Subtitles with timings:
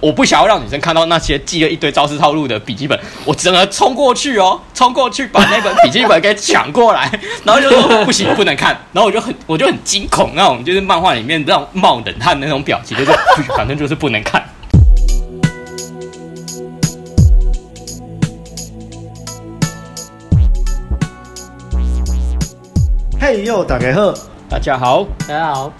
[0.00, 7.10] 我不想要让女生看到那些记了一堆招式套路的笔记本，我只能冲过去哦，冲过去把那本笔记本给抢过来，
[7.44, 13.12] 然后就说不行，不能看，然后我就很我就很惊恐那种，就是漫画里面那种冒冷汗的那种表情，就是
[13.56, 14.42] 反正就是不能看。
[23.18, 24.14] 嘿呦，大家好，
[24.48, 25.72] 大家好，大家好，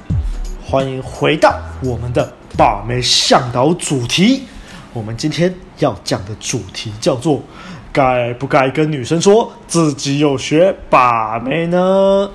[0.64, 1.54] 欢迎回到
[1.84, 4.44] 我们的把妹向导主题。
[4.92, 7.42] 我们今天要讲的主题叫做
[7.92, 12.30] “该不该跟女生说自己有学把妹呢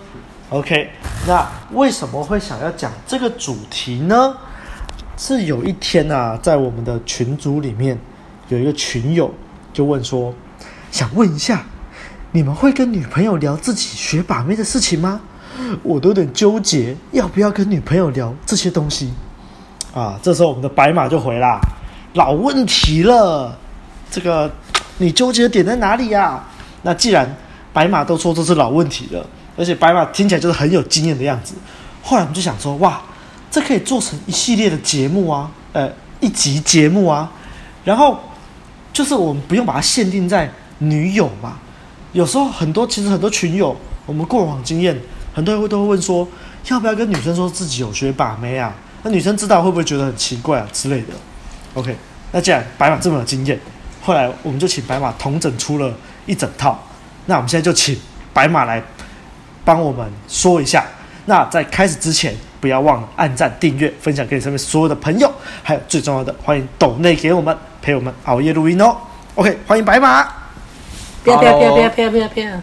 [0.49, 0.89] ？”OK，
[1.27, 4.37] 那为什么会想要讲这个主题呢？
[5.17, 7.99] 是有一天啊，在我们的群组里面，
[8.49, 9.33] 有一个群友
[9.73, 10.33] 就问说
[10.91, 11.65] ：“想问一下。”
[12.33, 15.19] 你们会跟女朋友聊自己学把妹的事情吗？
[15.83, 19.11] 我都有点纠结，要不要跟女朋友聊这些东西
[19.93, 20.19] 啊？
[20.21, 21.59] 这时候我们的白马就回啦，
[22.13, 23.57] 老问题了，
[24.09, 24.51] 这个
[24.97, 26.43] 你纠结的点在哪里呀？
[26.83, 27.35] 那既然
[27.73, 29.25] 白马都说这是老问题了，
[29.57, 31.53] 而且白马听起来就是很有经验的样子，
[32.01, 33.01] 后来我们就想说，哇，
[33.49, 35.89] 这可以做成一系列的节目啊，呃，
[36.19, 37.31] 一集节目啊，
[37.83, 38.19] 然后
[38.91, 41.57] 就是我们不用把它限定在女友嘛。
[42.13, 43.73] 有时候很多，其实很多群友，
[44.05, 44.99] 我们过往经验，
[45.33, 46.27] 很多人会都会问说，
[46.67, 48.73] 要不要跟女生说自己有学把妹啊？
[49.03, 51.07] 那女生知道会不会觉得很奇怪啊之类的
[51.73, 51.95] ？OK，
[52.31, 53.59] 那既然白马这么有经验，
[54.01, 55.93] 后来我们就请白马同整出了
[56.25, 56.79] 一整套。
[57.25, 57.97] 那我们现在就请
[58.33, 58.81] 白马来
[59.63, 60.85] 帮我们说一下。
[61.25, 65.31] 那在开始之前，不要忘了按赞、订阅、分享给你身边所有的朋友，
[65.63, 68.97] 还有最重要的，欢迎抖内给我们陪我们熬夜录音哦。
[69.35, 70.23] OK，欢迎白马。
[71.23, 72.61] 啪啪啪啪啪啪啪！Hello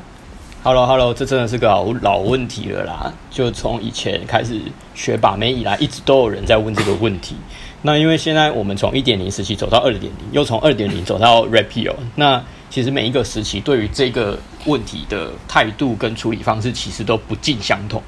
[0.68, 3.10] Hello，这真的是个老老问题了啦。
[3.30, 4.60] 就从以前开始
[4.94, 7.36] 学把妹以来，一直都有人在问这个问题。
[7.80, 18.02] 那因为现在我们从一点零时期走到二点零，又从二点零走到 Rapio，那其实每一个时期对于这个问题的态度跟处理方式，其实都不尽相同，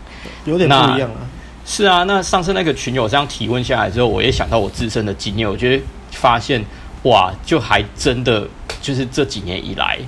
[0.44, 1.24] 有点不一样啊。
[1.64, 6.62] 是啊，那上次那个群友这样提问下来之后，我也想到我自身的经验，我觉得发现
[7.04, 8.46] 哇，就还真的
[8.82, 9.98] 就是这几年以来。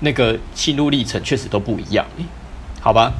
[0.00, 2.04] 那个心路历程确实都不一样，
[2.80, 3.12] 好吧？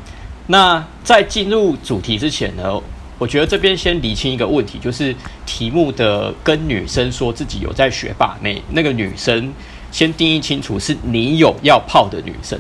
[0.47, 2.81] 那在进入主题之前呢，
[3.19, 5.15] 我觉得这边先理清一个问题，就是
[5.47, 9.53] 题目的跟女生说自己有在学霸，那，那个女生
[9.93, 12.59] 先定义清楚，是你有要泡的女生。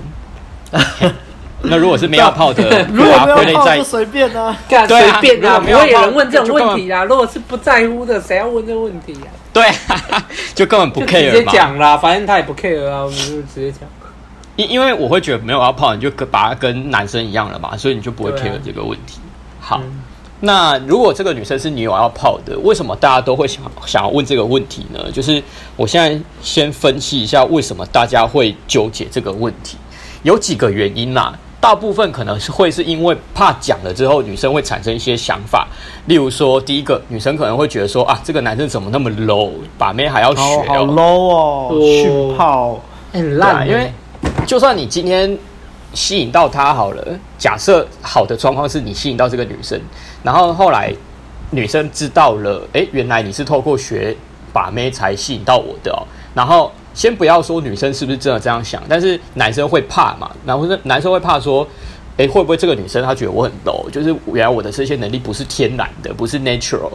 [1.62, 7.04] 那如果是没有泡的，如果没有泡就随便啊，对啊，随便啊，不会有人问这种问题啊。
[7.04, 9.28] 如果是不在乎的，谁要问这个问题啊？
[9.52, 13.80] 对啊， 就根本不 care 嘛，直接讲啦，反正他也不 care 啊，我们就直接讲。
[14.60, 19.18] 因因为我会觉得没有要泡，你就跟把它跟男生一样了嘛，所以你就不会 care 这个问题。
[19.60, 20.02] 啊、好，嗯、
[20.40, 25.10] 那如果这个女生是你有要泡的，为什么大家都会想想要问这个问题呢？
[25.12, 25.42] 就是
[25.76, 29.78] 我现在先分析一下为什么大家会纠结这个问题，
[30.22, 31.32] 有几个原因啦。
[31.60, 35.68] 大部分可能是会是因为怕讲了之后女生会产生一些想法，
[36.06, 42.80] 例如说，第一个女生可能会觉得说啊，这个男生怎么那么 low，把妹还要学、哦，好 low 哦，训炮
[43.12, 43.92] 很烂，因为。
[44.46, 45.38] 就算你今天
[45.94, 49.80] 吸引到她好了，假设好的状况是你吸引到这个女生，
[50.24, 50.92] 然后后来
[51.50, 54.16] 女生知道了，诶，原来你是透过学
[54.52, 56.02] 把妹才吸引到我的哦。
[56.34, 60.28] 然后先不要说女生是不是真的这样想，但是男生会怕嘛？
[60.44, 61.66] 然后男生会怕说，
[62.16, 66.90] 诶，会不会这个女生她觉得我很 low，就是原来我的这些能力不是天然的，不是 natural，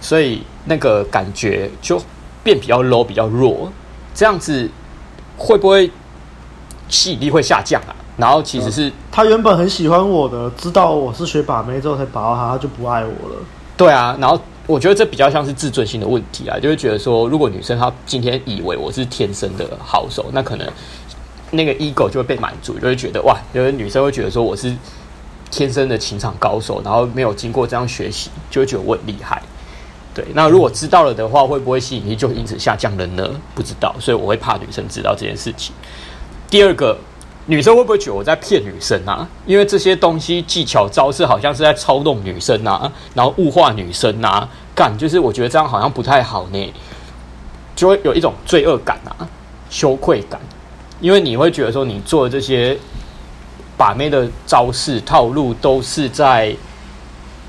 [0.00, 2.00] 所以那个感觉就
[2.42, 3.70] 变比较 low，比较弱，
[4.14, 4.68] 这样子
[5.36, 5.88] 会不会？
[6.88, 13.36] 吸引力会下降啊，然后其实是、嗯、他原本很喜欢我的，知道我是学把妹之后才把到他，他就不爱我了。
[13.76, 20.66] 对啊，然后我觉得这比较像是自尊心的问题啊，就会觉得说，如果女生她今天以为我是天生的好手，那可能
[21.50, 24.74] 那个 ego 就会被满足，就会觉得哇，有的女生会觉得说我是
[25.50, 29.40] 天生的情场高手，然后没有经过这样学习，就会觉得我很厉害。
[30.12, 33.30] 对，那如果知道了的话，会不会吸引力就因此下降了呢？
[33.54, 35.72] 不知道，所以我会怕女生知道这件事情。
[36.50, 36.96] 第二个，
[37.46, 39.28] 女生会不会觉得我在骗女生啊？
[39.46, 46.72] 因为这些东西技巧招式好像是在操弄女生啊，然后物化女生啊，干就是我觉得这样好像不太好呢，
[47.76, 49.28] 就会有一种罪恶感啊、
[49.68, 50.40] 羞愧感，
[51.00, 52.76] 因为你会觉得说你做的这些
[53.76, 56.56] 把妹的招式套路都是在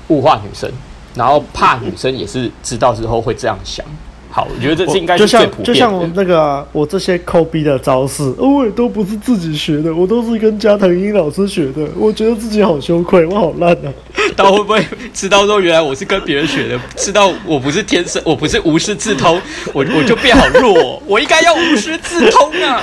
[0.08, 0.70] 物化女生，
[1.14, 3.84] 然后怕女生也是知道之后会这样想。
[4.30, 5.64] 好，我觉得这是应该是最普遍的。
[5.64, 11.86] 就像就像那个、啊、我这些抠逼的招式，我也都不是自己学的，我都是跟加藤鹰老师学的。
[11.96, 13.92] 我觉得自己好羞愧，我好烂啊！
[14.36, 19.40] 道会不会知道说原来我是跟别人学的，知道我不是天生，我不是无师自通，
[19.74, 22.80] 我我就变好弱，我应该要无师自通啊。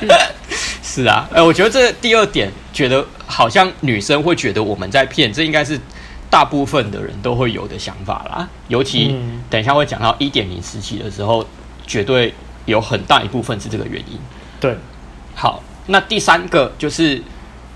[0.82, 5.78] 是啊，哎，我觉得这第二点，觉得好像女生会觉得我们在骗，这应该是
[6.36, 8.46] 大部分的人都会有的想法啦。
[8.68, 9.18] 尤其
[9.48, 11.42] 等一下会讲到一点零时期的时候，
[11.86, 12.34] 绝对
[12.66, 14.18] 有很大一部分是这个原因。
[14.60, 14.76] 对，
[15.34, 17.22] 好，那第三个就是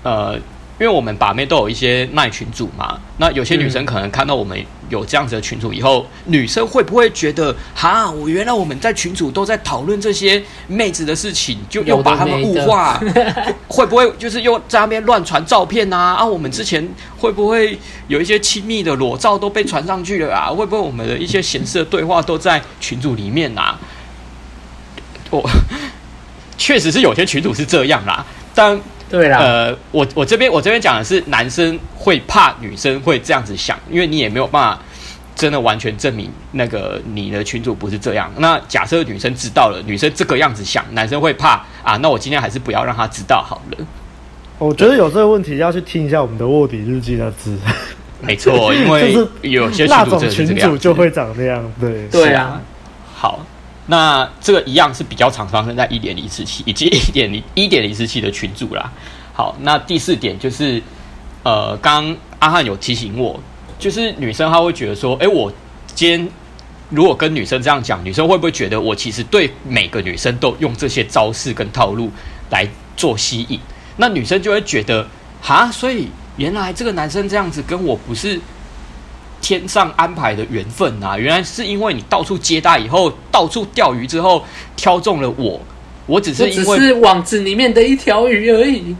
[0.03, 0.37] 呃。
[0.81, 12.99] 因为我们把妹都有一些卖群主嘛，那有些女生可能看到我们有这样子的群主以后，嗯、女生会不会觉得，哈，我原来我们在群主都在讨论这些妹子的事情，就又把她们物化，
[13.69, 16.15] 会不会就是又在那边乱传照片啊？
[16.15, 16.83] 啊，我们之前
[17.19, 20.49] 会不会有一些亲密的裸照都被传上去了啊？
[20.49, 23.77] 会不会我们的一些闲适的对话都在群组里面啊？
[25.29, 25.47] 我
[26.57, 28.25] 确实是有些群主是这样啦，
[28.55, 28.81] 但。
[29.11, 34.81] 对啦，呃，我我这边我这边讲的是男生会怕女生会这样子想，因为你也没有办法
[35.35, 38.31] 真的完全证明那个你的群主不是这样。
[38.37, 41.97] 那假设女生知道了，女生这个样子想，男生会怕啊？
[41.97, 43.85] 那我今天还是不要让他知道好了。
[44.57, 47.57] 我觉得有这个问题要去听一下我们的卧底日记的字。
[48.21, 52.61] 没错，因为有些群主群主就会长这样，对对啊。
[53.13, 53.45] 好。
[53.91, 58.89] 那这个一样是比较常发生在一点零时期以及一点零一点零时期的群组啦。
[59.33, 60.81] 好，那第四点就是，
[61.43, 63.37] 呃，刚阿汉有提醒我，
[63.77, 65.51] 就是女生她会觉得说，哎，我
[65.93, 66.29] 今天
[66.89, 72.09] 如果跟女生这样讲，女生会不会觉得我其实对每个女生都用这些招式跟套路
[72.49, 72.65] 来
[72.95, 73.59] 做吸引？
[73.97, 75.05] 那女生就会觉得，
[75.41, 78.39] 哈，所以原来这个男生这样子跟我不是。
[79.41, 84.45] 天上安排的缘分啊，原来是因为你到处接待以后，到处钓鱼之后
[84.75, 85.59] 挑中了我，
[86.05, 88.95] 我只是因为只是网子里面的一条鱼而已。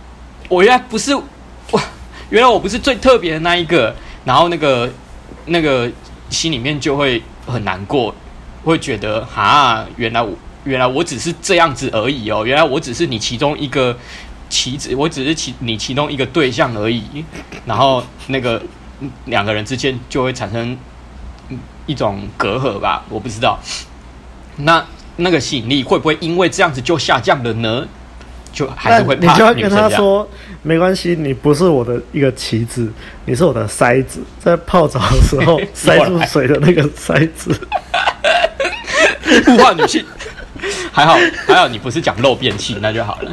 [0.50, 1.82] 我原来不是，哇，
[2.30, 3.96] 原来我不是最特别的那一个，
[4.26, 4.92] 然后那个
[5.46, 5.90] 那个
[6.30, 8.14] 心里面就会很难过，
[8.64, 10.34] 会觉得哈，原来我
[10.64, 13.96] 原来我只是这样子而已哦，原来我只是你其中一个
[14.50, 17.24] 棋子，我只是其你其中一个对象而已，
[17.66, 18.62] 然后那个。
[19.26, 20.78] 两个人之间就会产生
[21.86, 23.60] 一种隔阂吧，我不知道。
[24.58, 24.86] 那
[25.18, 27.88] 那个吸引力会不会因为这样子就下降了呢？
[28.54, 29.32] 就还是会怕。
[29.32, 30.28] 你就要跟他说，
[30.62, 32.92] 没关系，你不是我的一个棋子，
[33.26, 37.50] 你是我的筛子，在泡澡的时候 塞住水的那个筛子。
[39.48, 40.06] 物化女性，
[40.92, 43.32] 还 好还好，你不是讲漏便器，那就好了。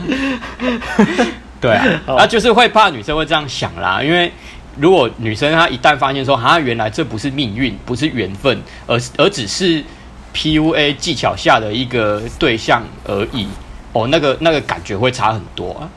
[1.60, 4.32] 对啊，那就是会怕女生会这样想啦，因为。
[4.78, 9.84] 如果女生她一旦发现说，啊，原来这不是命运，不是缘分，而而只是
[10.34, 13.46] PUA 技巧下的一个对象而已，
[13.92, 15.88] 哦，那个那个感觉会差很多啊。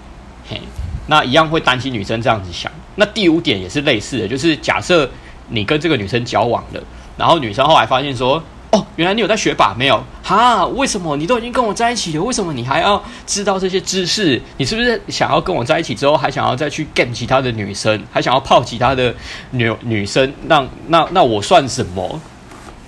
[0.49, 0.59] 嘿，
[1.07, 2.71] 那一样会担心女生这样子想。
[2.95, 5.09] 那第五点也是类似的，就是假设
[5.49, 6.83] 你跟这个女生交往了，
[7.17, 8.43] 然后女生后来发现说。
[8.71, 10.01] 哦，原来你有在学把没有？
[10.23, 12.23] 哈，为什么你都已经跟我在一起了？
[12.23, 14.41] 为什么你还要知道这些知识？
[14.57, 19.13] 你是不是想要跟我在一起之后，还想要再去 get 其他的女生，还想要泡其他的
[19.51, 20.33] 女女生？
[20.47, 22.21] 那那那我算什么？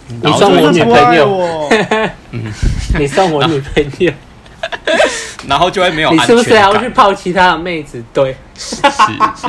[0.08, 1.70] 你算我女朋友？
[2.32, 2.52] 嗯，
[3.00, 4.14] 你算我女朋友？
[5.48, 6.38] 然后就会没有安全感。
[6.38, 8.02] 你是不是还要去泡其他的妹子？
[8.14, 9.48] 对，是是。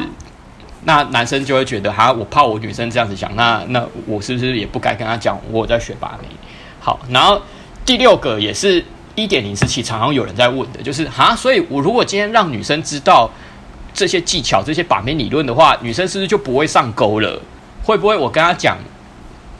[0.87, 6.29] 那男生就会觉得，哈，我怕我女生这样子想，那那我是不是也不该跟他讲我在学把妹？
[6.79, 7.41] 好，然后
[7.87, 8.85] 第六个也是
[9.15, 13.31] 一点零时期常常有人在问的，就是哈，所以我如果今天让女生知道
[13.95, 17.41] 这些技巧、这些把妹理论的话，女生是不是就不会上钩了？
[17.83, 18.77] 会不会我跟她讲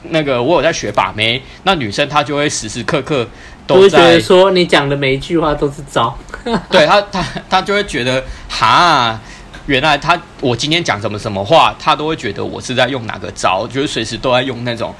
[0.09, 3.27] 那个我有在学把妹，那女生她就会时时刻刻
[3.65, 6.15] 都在觉得说你讲的每一句话都是招，
[6.69, 9.19] 对她她她就会觉得哈。
[9.67, 14.93] 原来他，我今天讲什么什么话，他都会觉得我是在用哪个招，就是随时都在用那种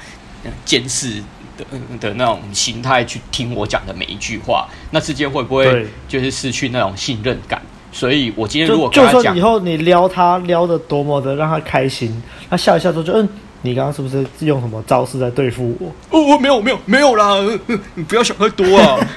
[0.64, 1.22] 监视
[1.56, 1.64] 的
[2.00, 4.68] 的那种心态去听我讲的每一句话。
[4.90, 7.62] 那之间会不会就是失去那种信任感？
[7.92, 13.28] 所以我今天如果就算以后你撩他撩的多么的让他开心，他笑一笑之后就嗯，
[13.62, 15.88] 你刚刚是不是用什么招式在对付我？
[16.10, 17.36] 哦，我没有没有没有啦，
[17.94, 18.98] 你不要想太多啊。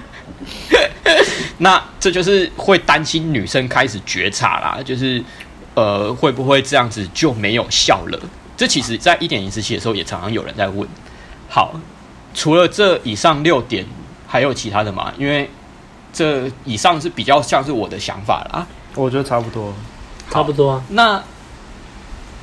[1.58, 5.22] 那这就是会担心女生开始觉察啦，就是
[5.79, 8.19] 呃会不会这样子就没有效了？
[8.57, 10.86] 这其实在一点零时期的时候也常常有人在问。
[11.48, 11.74] 好，
[12.33, 13.86] 除了这以上六点，
[14.27, 15.13] 还有其他的吗？
[15.17, 15.50] 因为
[16.12, 18.67] 这以上是比较像是我的想法啦。
[18.95, 19.74] 我觉得差不多，
[20.29, 20.71] 差不多。
[20.71, 21.24] 啊那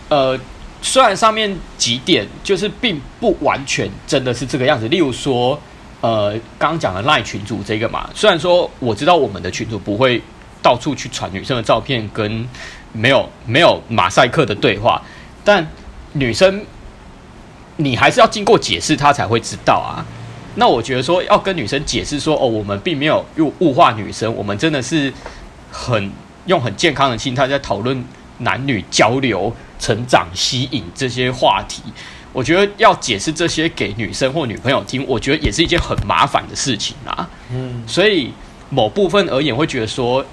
[0.08, 0.38] 呃，
[0.80, 5.60] 虽然上面几点就是并不完全真的是这个样子，例如说。
[6.02, 10.22] 呃，刚刚讲的赖群主这个嘛，虽然说我知道我们的群主不会
[10.62, 12.46] 到处去传女生的照片跟
[12.96, 15.00] 没有没有马赛克的对话，
[15.44, 15.66] 但
[16.14, 16.64] 女生
[17.76, 20.04] 你还是要经过解释，她才会知道啊。
[20.54, 25.12] 那我觉得说要跟女生解释说，哦，我们并没有用物化女生，我们真的是
[25.70, 26.10] 很
[26.46, 28.02] 用很健康的心态在讨论
[28.38, 31.82] 男女交流、成长、吸引这些话题。
[32.32, 37.28] 我觉得要解释这些给女生或女朋友听，我觉得也是一件很麻烦的事情啊。
[37.50, 38.32] 嗯，所以
[38.70, 40.24] 某部分而言，会觉得说，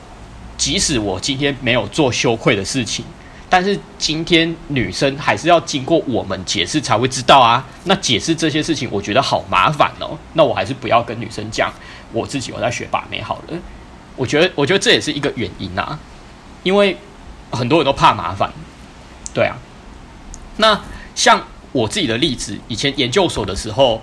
[0.57, 3.03] 即使我今天没有做羞愧的事情，
[3.50, 7.65] 但是今天女生还是要经过我们解释才会知道啊。
[7.86, 10.17] 那解释这些事情，我觉得好麻烦哦。
[10.33, 11.72] 那我还是不要跟女生讲
[12.12, 13.57] 我自己我在学把妹好了。
[14.15, 15.98] 我觉得，我觉得这也是一个原因啊，
[16.63, 16.98] 因为
[17.51, 18.51] 很多人都怕麻烦。
[19.33, 19.55] 对啊，
[20.57, 20.81] 那
[21.15, 21.43] 像。
[21.74, 24.00] 我自己的例子，以前研究所的时候，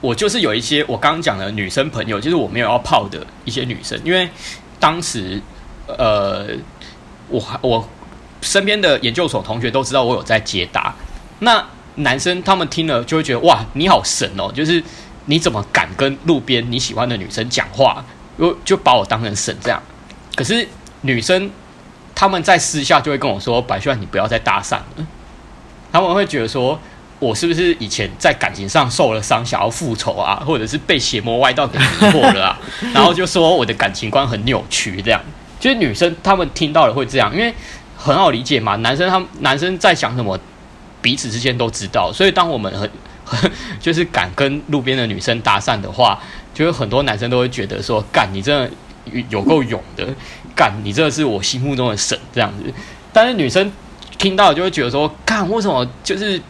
[0.00, 4.26] 我就是有一些我刚刚讲的女生朋友，就是我没有要泡的一些女生，因为
[4.80, 5.38] 当时，
[5.98, 6.46] 呃，
[7.28, 7.88] 我我
[8.40, 10.94] 身边的研究所同学都知道我有在接答，
[11.40, 11.64] 那
[11.96, 14.82] 男生他们听了就会觉得哇，你好神哦，就是
[15.26, 18.04] 你怎么敢跟路边你喜欢的女生讲话，
[18.38, 19.82] 就就把我当成神这样。
[20.34, 20.66] 可是
[21.02, 21.50] 女生
[22.14, 25.06] 他们在私下就会跟我说，白炫，你不要再搭讪了，
[25.90, 26.78] 他们会觉得说。
[27.22, 32.58] 我是不是以前在感情上受了伤，想要复仇啊，或者是被邪魔歪道给迷惑了啊？
[32.92, 35.20] 然后就说我的感情观很扭曲，这样。
[35.62, 37.54] 就是女生她们听到了会这样，因为
[37.96, 38.74] 很好理解嘛。
[38.74, 40.36] 男生他们男生在想什么，
[41.00, 42.10] 彼此之间都知道。
[42.12, 42.90] 所以当我们很
[43.24, 46.18] 很 就是敢跟路边的女生搭讪的话，
[46.52, 48.68] 就是很多男生都会觉得说，干你真的
[49.28, 50.04] 有够勇的，
[50.56, 52.74] 干你这是我心目中的神这样子。
[53.12, 53.72] 但是女生
[54.18, 56.42] 听到就会觉得说，干为什么就是。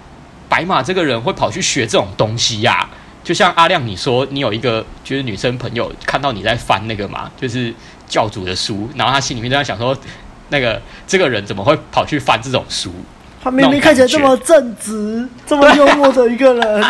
[0.49, 2.87] 白马这个人会跑去学这种东西呀、
[3.25, 7.75] 就像阿亮你说，你有一个就是女生朋友看到你在翻那个嘛，就是
[8.13, 9.97] 教主的书，然后他心里面就在想说，
[10.51, 12.93] 那个这个人怎么会跑去翻这种书？
[13.43, 16.85] 他明明看起来这么正直、这么幽默的一个人，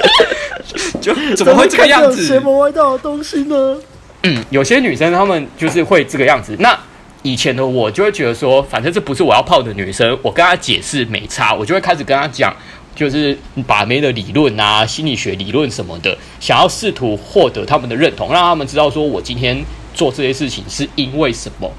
[1.00, 2.26] 就怎么会这个样子？
[2.26, 3.78] 邪魔歪道的东西呢？
[4.24, 6.54] 嗯，有些女生她们就是会这个样子。
[6.58, 6.78] 那
[7.22, 12.54] 以前的我就会觉得说，反正这不是我要泡的女生，我跟她解释没差，我就会开始跟她讲。
[12.94, 13.34] 就是
[13.66, 19.56] 把妹的理论啊，心理学理论什么的，想要试图获得他们的认同，让他们知道说我今天
[19.94, 21.70] 做这些事情是因为什么。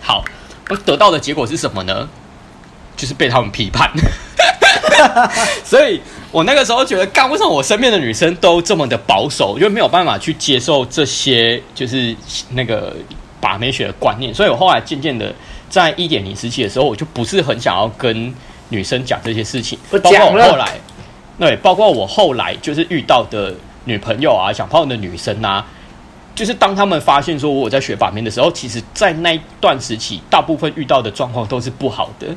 [0.00, 0.24] 好，
[0.68, 2.08] 我得到的结果是什么呢？
[2.96, 3.90] 就是被他们批判。
[5.64, 12.14] 所以我那个时候觉得，干，为什么我身边的女生都这么的保守，因为没有办法去接受这些就是
[12.50, 12.94] 那个
[13.40, 14.34] 把妹学的观念。
[14.34, 15.34] 所以我后来渐渐的
[15.68, 18.34] 在一点零时期的时候，我就不是很想要跟。
[18.72, 20.78] 女生讲这些事情，包括我后来，
[21.40, 25.66] 对，包括我后来就是遇到的女朋友啊，想泡的女生啊，
[26.34, 32.28] 就是当他们发现说我在学把妹的时候，其实，在那一段时期，大部分遇到的状况都是不好的。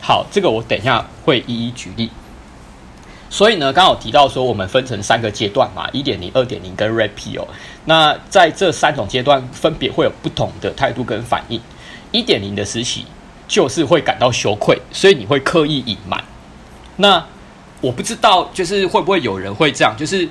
[0.00, 2.10] 好，这个我等一下会一一举例。
[3.28, 7.46] 所以呢，刚好提到说，我们分成三个阶段嘛，一点零、二点零跟 Red 哦。
[7.84, 11.60] 那在这三种阶段，分别会有不同的态度跟反应。
[12.12, 13.04] 一点零的时期。
[13.50, 16.22] 就是会感到羞愧，所以你会刻意隐瞒。
[16.98, 17.26] 那
[17.80, 19.92] 我不知道，就是会不会有人会这样？
[19.98, 20.28] 就是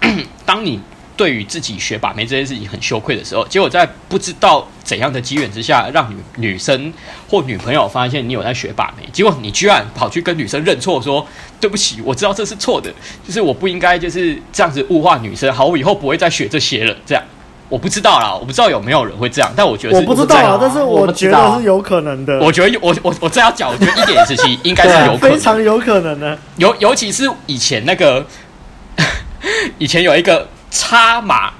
[0.46, 0.80] 当你
[1.16, 6.92] 对于自己学把妹这件事情很羞愧的时候，结果在不知道怎样的机缘之下，让女女生
[7.28, 11.26] 或女朋友发现你有在学把妹，结果你居然跑去跟女生认错，说
[11.60, 12.92] 对不起，我知道这是错的，
[13.26, 17.24] 就是我不应该就是这样子物化女生，好，我以后不会再学这些了，这样。
[17.68, 22.38] 我不知道啦，我不知道有没有人会这样，但我觉得是我不知道啊，但是我觉得是有可能的。
[22.38, 26.38] 我觉得我我我这样讲，我觉得一点时期应该是有可能，非常有可能的。
[26.58, 28.24] 尤尤其是以前那个，
[29.78, 31.52] 以前有一个叉马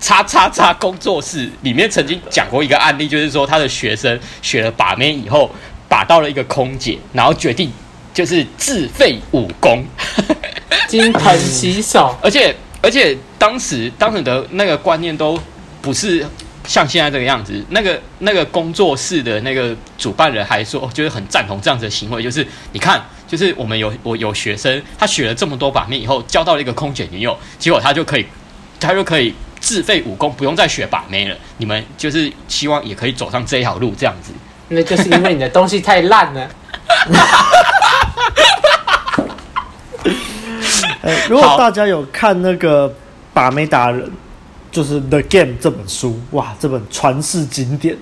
[0.00, 5.50] 叉叉叉工作室里面曾经讲过一个案例，就是说他的学生学了把妹以后，
[5.88, 7.72] 把到了一个空姐，然后决定
[8.12, 9.84] 就是自废武功，
[10.88, 12.54] 金盆洗手， 而且。
[12.80, 15.36] 而且当时当时的那个观念都
[15.82, 16.24] 不是
[16.64, 17.52] 像现在这个样子。
[17.70, 22.22] 那个那个工作室的那个主办人还说，就是很赞同这样子的行为。
[22.22, 28.26] 就是你看，就是我们有我有学生，他学了这么多把妹以后，交到了一个空姐女友，结果他就可以
[28.80, 31.36] 他就可以自废武功，不用再学把妹了。
[31.58, 34.32] 你们就是希望也可以走上这条路，这样子。
[34.68, 36.48] 那就是因为你的东西太烂了。
[41.02, 42.88] 欸、 如果大家有看那个
[43.32, 44.02] 《把妹达人》，
[44.70, 47.96] 就是《The Game》这本书，哇，这本传世经典，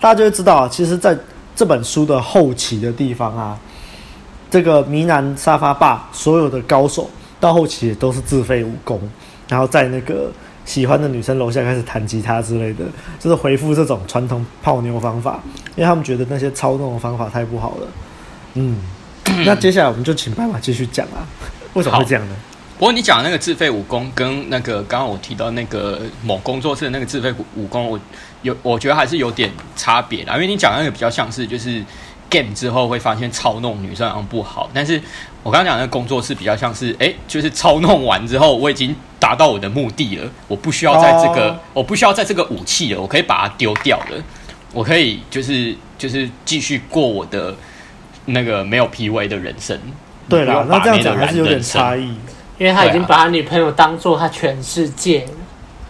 [0.00, 0.68] 大家就会知道啊。
[0.68, 1.16] 其实，在
[1.56, 3.58] 这本书的后期的地方啊，
[4.52, 7.08] 这个迷男沙发霸所有的高手
[7.40, 9.00] 到后期也都是自废武功，
[9.48, 10.30] 然后在那个
[10.66, 12.84] 喜欢的女生楼下开始弹吉他之类的，
[13.18, 15.42] 就是回复这种传统泡妞方法，
[15.74, 17.88] 因为他们觉得那些操纵的方法太不好了。
[18.52, 18.76] 嗯，
[19.46, 21.24] 那接下来我们就请爸爸继续讲啊，
[21.72, 22.36] 为什么会这样呢？
[22.78, 27.98] 不过你讲的那个自费武功跟那个刚刚我提到那个某工作室的那个自费武功，我
[28.42, 31.82] 有我觉得还是有点差别啦，因为你讲那个比较像是就是
[32.32, 34.98] game 之后会发现操弄女生好像不好，但是
[35.42, 44.22] 我刚刚讲的那个工作室比较像是哎，就是操弄完之后我已经达到我的目的了，我不需要在这个、哦、我不需要在这个武器了，我可以把它丢掉了，
[44.72, 47.54] 我可以就是就是继续过我的
[48.24, 49.78] 那个没有 PUA 的人生。
[50.28, 52.14] 对啦，那这样讲还是有点差异。
[52.58, 55.32] 因为他已经把他女朋友当做他全世界了。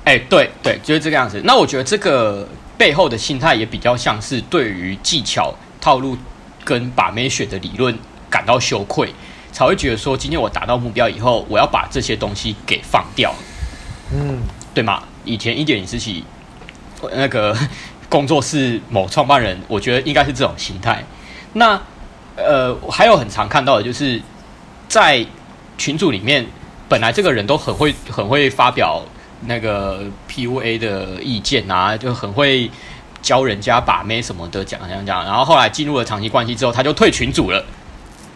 [0.04, 1.38] 哎、啊，对对，就是这个样子。
[1.44, 6.16] 那我觉得这个背后的心态也比较像是对于技巧、套路
[6.64, 7.96] 跟把妹选的理论
[8.30, 9.12] 感到羞愧，
[9.52, 13.34] 才会觉得说，今天我达到目标以后，我要把这些东西给放掉。
[14.12, 14.40] 嗯，
[14.74, 15.02] 对吗？
[15.24, 16.24] 以前一点零时期
[17.14, 17.56] 那个
[18.08, 21.04] 工作室某创办人，我觉得应该是这种心态。
[21.52, 21.80] 那
[22.36, 24.20] 呃，还有很常看到的就是
[24.88, 25.26] 在
[25.78, 26.46] 群组里面。
[26.88, 29.02] 本来这个人都很会很会发表
[29.46, 32.70] 那个 PUA 的意见啊，就很会
[33.22, 37.64] 教人家把妹什么的讲讲讲，然后后来进入了长期关系之后，他就退群组了。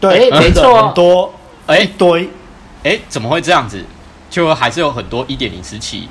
[0.00, 1.35] 对，没错，很多
[1.66, 2.31] 哎对，
[2.85, 3.85] 哎怎么会这样子？
[4.31, 6.09] 就还是有很多一点零时期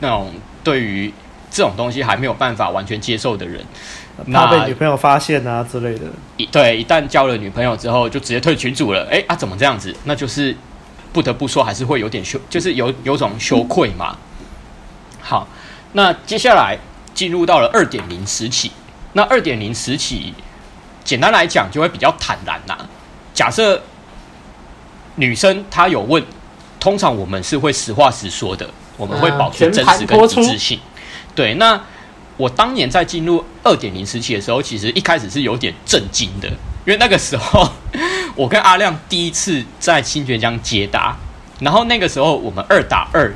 [0.00, 1.12] 那种对于
[1.50, 3.64] 这种东西还没有办法完全接受的人，
[4.32, 6.06] 怕被女朋友发现啊之类的。
[6.36, 9.06] 一对，一旦交了女朋友之后，就直接退群组了。
[9.10, 9.94] 哎啊，怎么这样子？
[10.04, 10.56] 那就是。
[11.12, 14.16] 不得不说，还是会有点羞，就是有有种羞愧嘛。
[15.22, 15.46] 好，
[15.92, 16.76] 那接下来
[17.14, 18.70] 进入到了二点零时期。
[19.12, 20.34] 那二点零时期，
[21.04, 22.76] 简单来讲就会比较坦然呐。
[23.32, 23.80] 假设
[25.14, 26.22] 女生她有问，
[26.80, 30.80] 通常我们是会实话实说的，我们会保持真实跟一致性。
[31.34, 31.80] 对，那
[32.36, 36.48] 我当年在进入二点零时期的时候，其实一开始是有点震惊的。
[36.48, 37.66] 因为那个时候，
[38.34, 41.16] 我跟阿亮第一次在新泉江接搭，
[41.60, 43.32] 然后那个时候我们二打二，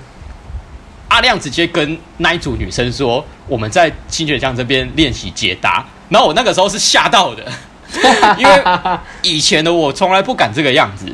[1.08, 7.44] 阿亮直接跟那一组女生说，我们在清泉江这边练习解答，然后我那个时候是吓到的，
[8.38, 8.64] 因为
[9.22, 11.06] 以前的我从来不敢这个样子，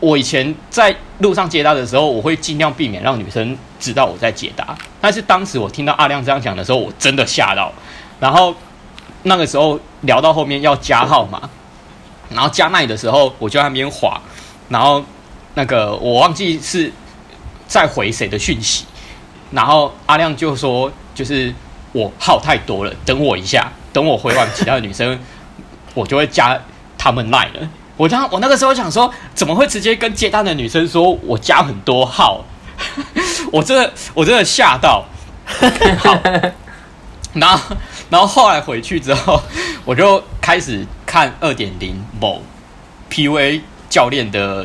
[0.00, 7.72] 我以前在路上接搭的时候，我会尽量避免让女生知道我在解答，但是当时我听到阿亮这样讲的时候，我真的吓到，
[8.20, 8.54] 然后。
[9.24, 11.42] 那个时候聊到后面要加号码，
[12.30, 14.18] 然后加奈的时候，我就在那边滑，
[14.68, 15.04] 然后
[15.54, 16.90] 那个我忘记是
[17.68, 18.84] 再回谁的讯息，
[19.52, 21.54] 然后阿亮就说，就是
[21.92, 25.16] 我号太多了，等我一下，等我回完其他的女生，
[25.94, 26.60] 我就会加
[26.98, 27.70] 他们奈了。
[27.96, 32.44] 我当我那个时候想说，怎么会直接跟接单的女生说我加很多号？
[33.52, 35.04] 我真的我真的吓到。
[35.98, 36.18] 好，
[37.34, 37.76] 然后。
[38.10, 39.38] 然后后来回去之后，
[39.84, 42.40] 我就开始看二点零某
[43.10, 44.64] PV 教练的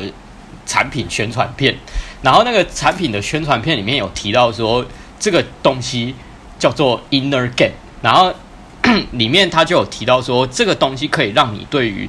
[0.64, 1.76] 产品宣传片，
[2.24, 4.82] 然后那个产品的宣传片里面有提到说，
[5.20, 6.14] 这个东西
[6.58, 8.32] 叫做 Inner Game，然后
[9.12, 12.08] 里面他就有提到说，这个东西可以让你对于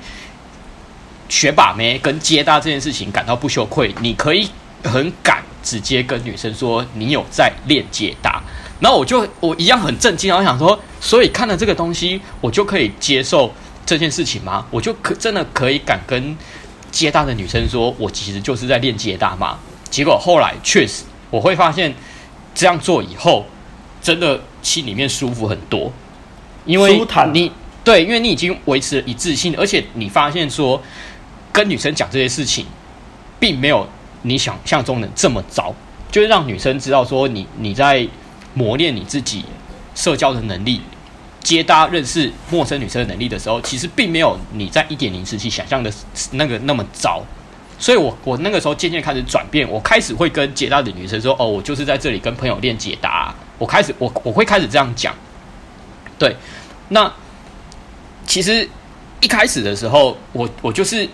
[1.27, 4.47] 学把妹跟接搭这件事情感到不羞愧，你可以
[4.85, 8.41] 很敢直接跟女生说你有在练接搭。
[8.79, 13.53] 然后我就我一样很震惊，我想说，所以看了这个东西，我就可以接受
[13.85, 14.65] 这件事情吗？
[14.71, 16.37] 我就可真的可以敢跟
[16.89, 19.59] 接搭的女生说，我其实就是在练接搭吗？
[19.89, 21.93] 结果后来确实，我会发现
[22.53, 23.45] 这样做以后，
[24.01, 25.91] 真的心里面舒服很多，
[26.65, 26.99] 因为
[27.33, 27.51] 你
[27.83, 30.81] 对，因为你已经维持了一致性，而且你发现说
[31.51, 32.65] 跟女生讲这些事情，
[33.39, 33.87] 并没有
[34.23, 35.73] 你想象中的这么糟，
[36.11, 38.07] 就是让女生知道说你你在。
[38.57, 39.43] 磨练你自己
[39.95, 40.79] 社交的能力，
[41.43, 45.91] 接搭认识陌生女生的能力的时候，其实并没有你在一点零时期想象的
[46.31, 47.21] 那个那么糟。
[47.77, 55.13] 所以我我那个时候渐渐开始转变，我开始会跟接搭的女生说：“哦，我就是在这里跟朋友练解答。”我开始我我会开始这样讲。
[56.17, 56.35] 对，
[56.89, 57.11] 那
[58.25, 58.67] 其实
[59.21, 61.07] 一开始的时候，我我就是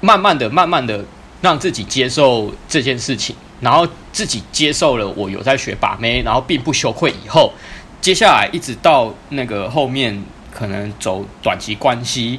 [0.00, 1.04] 慢慢的、慢慢的
[1.40, 3.34] 让自己接受这件事情。
[3.60, 7.12] 然后自己接受了我有在学把妹，然后并不羞愧。
[7.24, 7.52] 以后
[8.00, 10.16] 接下来一直到那个后面
[10.52, 12.38] 可能走短期关系、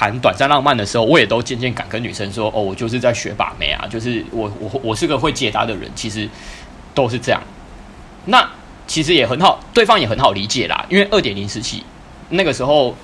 [0.00, 6.26] 谈短暂浪漫的时候，我也都渐渐敢跟女生说：“哦，我就是在学把妹啊，就是我我我是个会接搭的人。”其实
[6.94, 7.42] 都是这样。
[8.24, 8.48] 那
[8.86, 10.86] 其实也很好，对方也很好理解啦。
[10.88, 11.84] 因为二点零时期
[12.30, 12.96] 那个时候，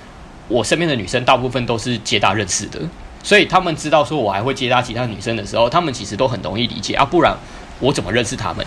[0.47, 2.79] 我身边的女生大部分都是接搭认识的。
[3.21, 7.37] 所以他们知道说我还会接搭其他女生的时候，他们其实都很容易理解啊，不然
[7.79, 8.65] 我怎么认识他们，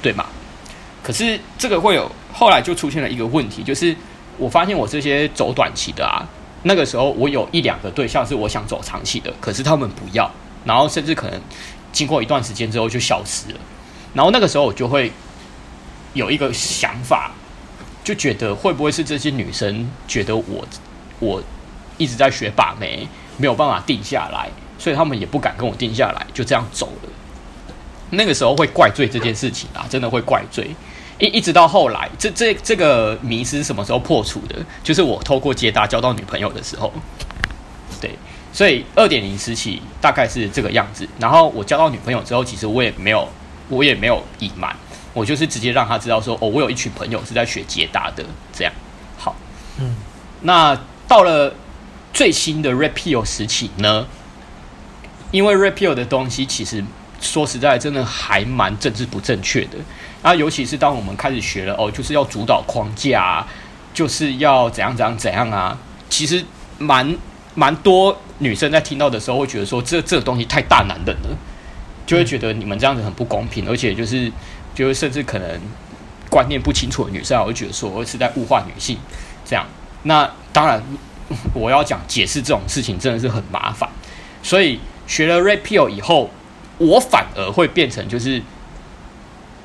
[0.00, 0.24] 对吗？
[1.02, 3.94] 可是这个会有后来就出现了一个问题，就是
[4.38, 6.24] 我发现我这些走短期的啊，
[6.68, 10.30] 那个时候我有一两个对象是我想走长期的，可是他们不要，
[10.66, 11.40] 然后甚至可能
[11.90, 13.58] 经过一段时间之后就消失了。
[14.12, 15.10] 然后那个时候我就会
[16.12, 17.32] 有一个想法，
[18.04, 20.68] 就觉得会不会是这些女生觉得我
[21.20, 21.42] 我
[21.96, 27.08] 一直在学把妹，没有办法定下来，所以他们也不敢跟我定下来，就这样走了。
[28.10, 30.70] 那个时候会怪罪这件事情啊，真的会怪罪。
[31.18, 34.54] 一一直到后来，这这这个迷失什么时候破除的？
[34.84, 36.92] 就是我透过接搭交到女朋友的时候，
[38.00, 38.10] 对，
[38.52, 41.08] 所以二点零时期大概是这个样子。
[41.18, 43.28] 然后我交到女朋友之后，其实我也没有，
[43.68, 44.76] 我也没有隐瞒，
[45.12, 48.72] 我就是直接让她知道说，哦，我有一群朋友是在学接搭的，这样。
[49.16, 49.34] 好，
[49.80, 49.96] 嗯，
[50.42, 51.52] 那到了
[52.12, 54.06] 最新的 repeal 时期呢？
[55.32, 56.82] 因为 repeal 的东西其实
[57.20, 59.76] 说实在，真的还蛮政治不正确的。
[60.20, 63.46] 啊，尤其是当我们开始学了哦，就是要主导框架啊，
[63.94, 65.78] 就是要怎样怎样怎样啊。
[66.10, 66.44] 其实
[66.78, 67.16] 蛮
[67.54, 71.38] 蛮多女生在听到的时候会觉得说，这这个东西太大男人了，
[72.04, 74.30] 就会觉得你们这样子很不公平，而且就是
[74.74, 75.60] 就是甚至可能
[76.28, 78.98] 观念不清楚的女生，会觉得说我是在物化女性
[79.44, 79.64] 这样。
[80.02, 80.82] 那当然，
[81.54, 83.88] 我要讲解释这种事情真的是很麻烦，
[84.42, 86.28] 所以学了 Rapio 以后，
[86.78, 88.42] 我反而会变成就是。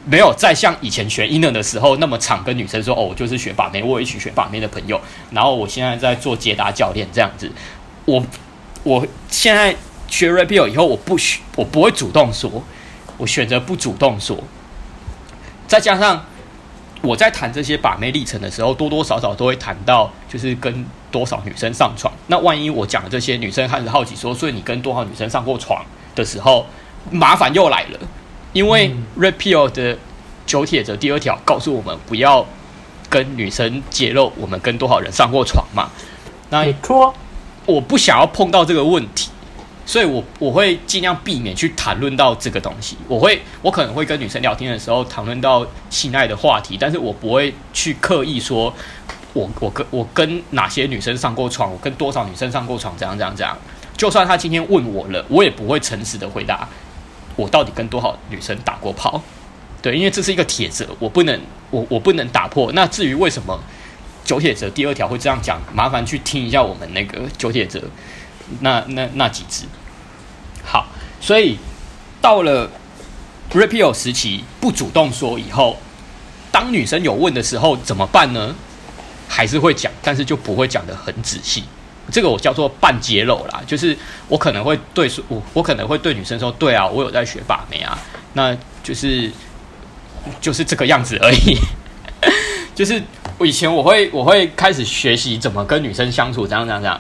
[0.06, 5.00] 没有再像以前学 inner 的时候那么常跟女生说哦，我就是学把妹，我有一群学把妹的朋友，
[5.32, 7.50] 然后我现在在做捷达教练这样子。
[8.06, 8.22] 我
[8.84, 9.74] 我现在
[10.10, 12.64] 学 Rapio 以后，我不学，我不会主动说，
[13.18, 14.38] 我选择不主动说。
[15.68, 16.26] 再加上
[17.02, 22.14] 我在谈这些把妹历程的时候，多多少少都会谈到，就是跟多少女生上床。
[22.28, 26.66] 那万一我讲的这些女生开始好奇说，所以你跟多少女生上过床的时候，
[27.10, 28.00] 麻烦又来了。
[28.54, 29.98] 因为 Rapio 的
[30.46, 32.46] 九铁则第二条告诉我们，不要
[33.10, 35.90] 跟女生揭露我们跟多少人上过床嘛。
[36.50, 36.66] 那
[37.66, 39.32] 我不想要碰到这个问题，
[39.86, 42.96] 所以我我会尽量避免去谈论到这个东西。
[43.08, 48.72] 我会我可能会跟女生聊天的时候谈论到性爱的话题，但是我不会去刻意说
[49.34, 53.58] 我我跟我跟哪些女生上过床，我跟多少女生上过床，怎样怎样怎样。
[53.96, 56.68] 就算他今天问我了，我也不会诚实的回答。
[57.36, 59.22] 我到底跟多少女生打过炮？
[59.82, 62.72] 对，因为这是一个铁则，我不能，我我不能打破。
[62.74, 63.60] 那至于为什么
[64.24, 67.82] 九铁则第二条会这样讲，麻烦去听一下我们那个九铁则
[68.62, 69.66] 那那那几支。
[70.64, 70.88] 好，
[71.20, 71.58] 所以
[72.22, 72.70] 到了
[73.52, 75.78] Rapio 时期，不主动说以后，
[76.52, 78.56] 当女生有问的时候怎么办呢？
[79.28, 81.64] 还是会讲，但是就不会讲得很仔细。
[82.12, 87.98] 这个我叫做半揭露啦，就是我可能会对说，我我可能会对女生说，对啊，我有在学把妹啊，
[88.34, 89.32] 那就是
[90.42, 91.58] 就是这个样子而已。
[92.76, 93.02] 就是
[93.38, 97.00] 我以前我会我会开始学习怎么跟女生相处，这样这样这样，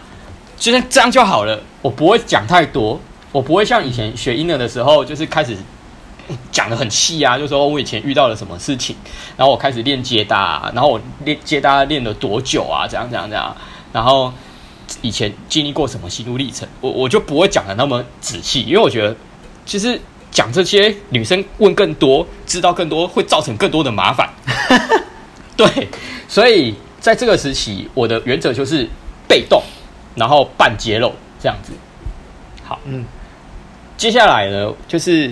[0.58, 1.60] 就是这样就好了。
[1.82, 3.00] 我不会讲太多，
[3.32, 5.58] 我不会像以前学英文的时候，就是开始
[6.52, 8.96] 讲的很细啊，就说我以前遇到了什么事情，
[9.36, 13.54] 然后我开始练接搭啊，然后我练接搭练了多久啊，这样这样这样，
[13.92, 14.34] 然后。
[15.02, 19.16] 以前经历过什么心路历程，我我就不会讲的那么仔细，因为我觉得
[19.66, 20.00] 其实
[20.32, 24.30] 讲这些女生问更多，知道更多会造成更多的麻烦。
[25.56, 25.88] 对，
[26.28, 28.88] 所以在这个时期，我的原则就是
[29.28, 29.62] 被动，
[30.16, 31.72] 然后半揭露这样子。
[32.64, 33.06] 好，嗯，
[33.98, 35.32] 接下来呢，就是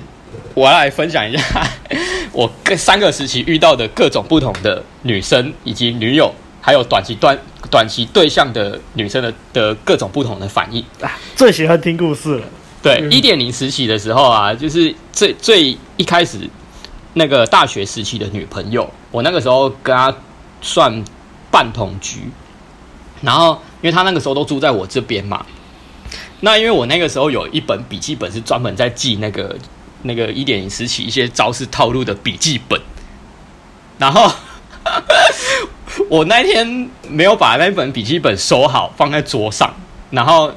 [0.53, 1.67] 我要来分享一下
[2.31, 6.33] 我跟三个时期遇到的各种不同的女生以及女友。
[6.61, 7.37] 还有短期短
[7.71, 12.45] 短期对象的女生的的各种不同的反应啊，最喜欢听故事了。
[12.83, 16.37] 对，一点零时期的时候啊，就是最最一开始
[17.15, 20.15] 那个大学时期的女朋友，我那个时候跟她
[20.61, 21.03] 算
[21.49, 22.29] 半同居，
[23.21, 25.45] 然后因为她那个时候都住在我这边嘛，
[26.41, 29.55] 那因为我那个时候有一本笔记本是专门在记那个
[30.03, 32.79] 那个一点零时期一些招式套路的笔记本，
[33.97, 34.31] 然后。
[36.09, 39.69] 我那天没有把那本笔记本收好，放在桌上，
[40.09, 40.51] 然后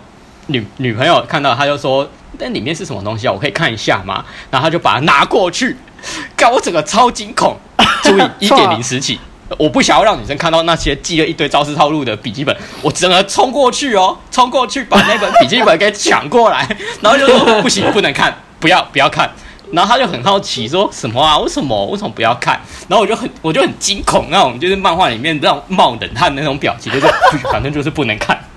[0.47, 3.33] 女女朋友看到，她就说：“那里面是什么东西啊？
[3.33, 5.77] 我可以看一下吗？”然后她就把它拿过去，
[6.37, 7.57] 搞我整个超惊恐。
[8.03, 9.19] 注意一点零时起，
[9.59, 16.69] 我不想要让女生看到那些记了一堆招式套路的笔记本，我整个冲过去哦，冲过去把那本笔记本给抢过来，
[17.01, 19.31] 然后就说：“不行，不能看，不要不要看。”
[19.75, 21.39] 然后他就很好奇，说什么啊？
[21.39, 21.87] 为什么？
[21.87, 22.61] 为什么不要看？
[22.89, 27.07] 然后我就很，我就很惊恐那种，就是漫画里面那种冒冷汗的那种表情，就是
[27.53, 28.39] 反正就是不能看。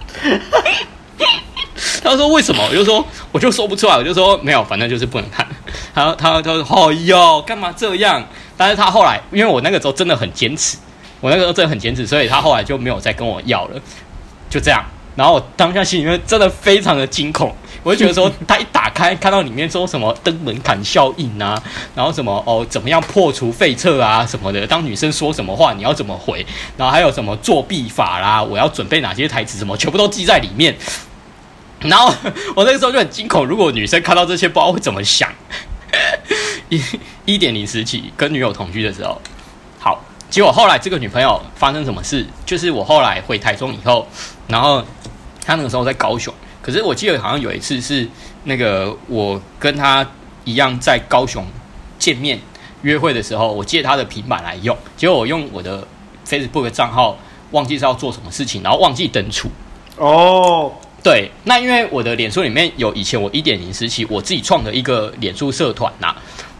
[2.03, 2.63] 他说为什么？
[2.69, 5.45] 我就说我就说不出来，我就说没有，反正就是不能看。
[5.93, 8.23] 他他他说哦哟，干嘛这样？
[8.55, 10.77] 但是他后来，因为我那个时候真的很坚持，
[11.19, 13.81] 我那个时候真的很坚持，所以他后来就没有再跟我要了。
[14.49, 14.83] 就这样，
[15.15, 17.53] 然后我当下心里面真的非常的惊恐，
[17.87, 21.57] 我就觉得说，他一打开看到里面说什么登门槛效应啊，
[21.95, 26.45] 然后什么哦怎么样破除废册啊什么的，当女生说什么话你要怎么回，
[26.75, 30.75] 然后还有什么作弊法啦，我要准备哪些台词，什么全部都记在里面。
[31.79, 32.13] 然后
[32.57, 35.31] 我那个时候就很惊恐，如果女生看到这些，不知道会怎么想。
[36.67, 36.83] 一
[37.23, 39.21] 一点零时期跟女友同居的时候，
[39.79, 42.25] 好，结果后来这个女朋友发生什么事？
[42.45, 44.05] 就是我后来回台中以后，
[44.49, 44.83] 然后
[45.45, 46.33] 她那个时候在高雄，
[46.67, 48.05] 可是我记得好像有一次是
[48.43, 50.05] 那个我跟他
[50.43, 51.45] 一样在高雄
[51.97, 52.37] 见面
[52.81, 55.87] 约会的时候，我借他的平板来用，结果我用我的
[56.27, 57.17] Facebook 账号
[57.51, 59.49] 忘记是要做什么事情，然后忘记登出。
[59.95, 60.73] 哦。
[61.03, 66.17] 对，那因为我的脸书里面有以前我一点零时期我自己创的一个脸书社团呐、啊，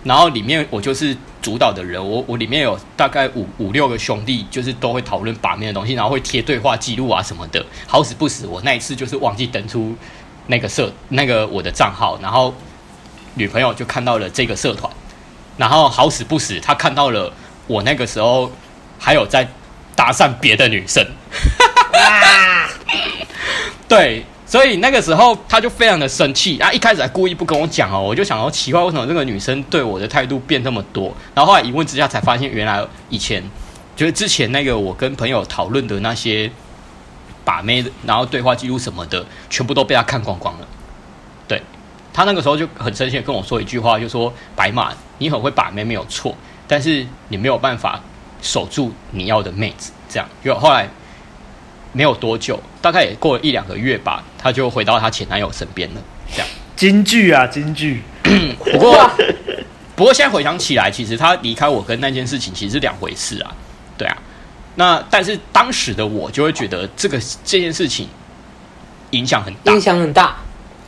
[0.08, 7.66] 然后里面我就是主导的人，我我里面有大概五五六个兄弟，就是都会讨论把面的东西，然后会贴对话记录啊什么的。
[7.86, 9.94] 好死不死，我那一次就是忘记登出
[10.48, 12.54] 那个社那个我的账号，然后
[13.34, 14.90] 女朋友就看到了这个社团，
[15.58, 17.34] 然后好死不死，她看到了
[17.68, 18.50] 我那个时候
[18.98, 19.46] 还有在
[19.94, 21.06] 搭讪别的女生，
[23.90, 24.26] 对。
[24.48, 31.14] 所以那个时候他就非常的生气，啊，一开始还故意不跟我讲哦，我就想说奇怪，为什么这个女生对我的态度变这么多？
[31.36, 33.44] 然后后来一问之下才发现，原来以前
[33.94, 36.50] 就是之前那个我跟朋友讨论的那些
[37.44, 40.68] 把妹，然后对话记录什么的，全部都被他看光光了。
[41.46, 41.62] 对，
[42.14, 46.34] 他那个时候就很生气的跟我说一句话，就说白马，你很会把妹没有错，
[46.70, 48.02] 但是你没有办法
[48.42, 50.90] 守住你要的妹子，这样就后来。
[51.94, 56.02] 没有多久，大概也过了一两个月吧，他就回到他前男友身边了。
[56.32, 58.02] 这样，京剧啊，京剧。
[58.72, 59.12] 不过，
[59.94, 63.52] 不过现在回想起来，其实他离开我跟那件事情其实是两回事啊。
[63.98, 64.18] 对啊，
[64.76, 68.08] 那但是当时的我就会觉得这个这件事情
[69.12, 70.38] 影响很大，影响很大。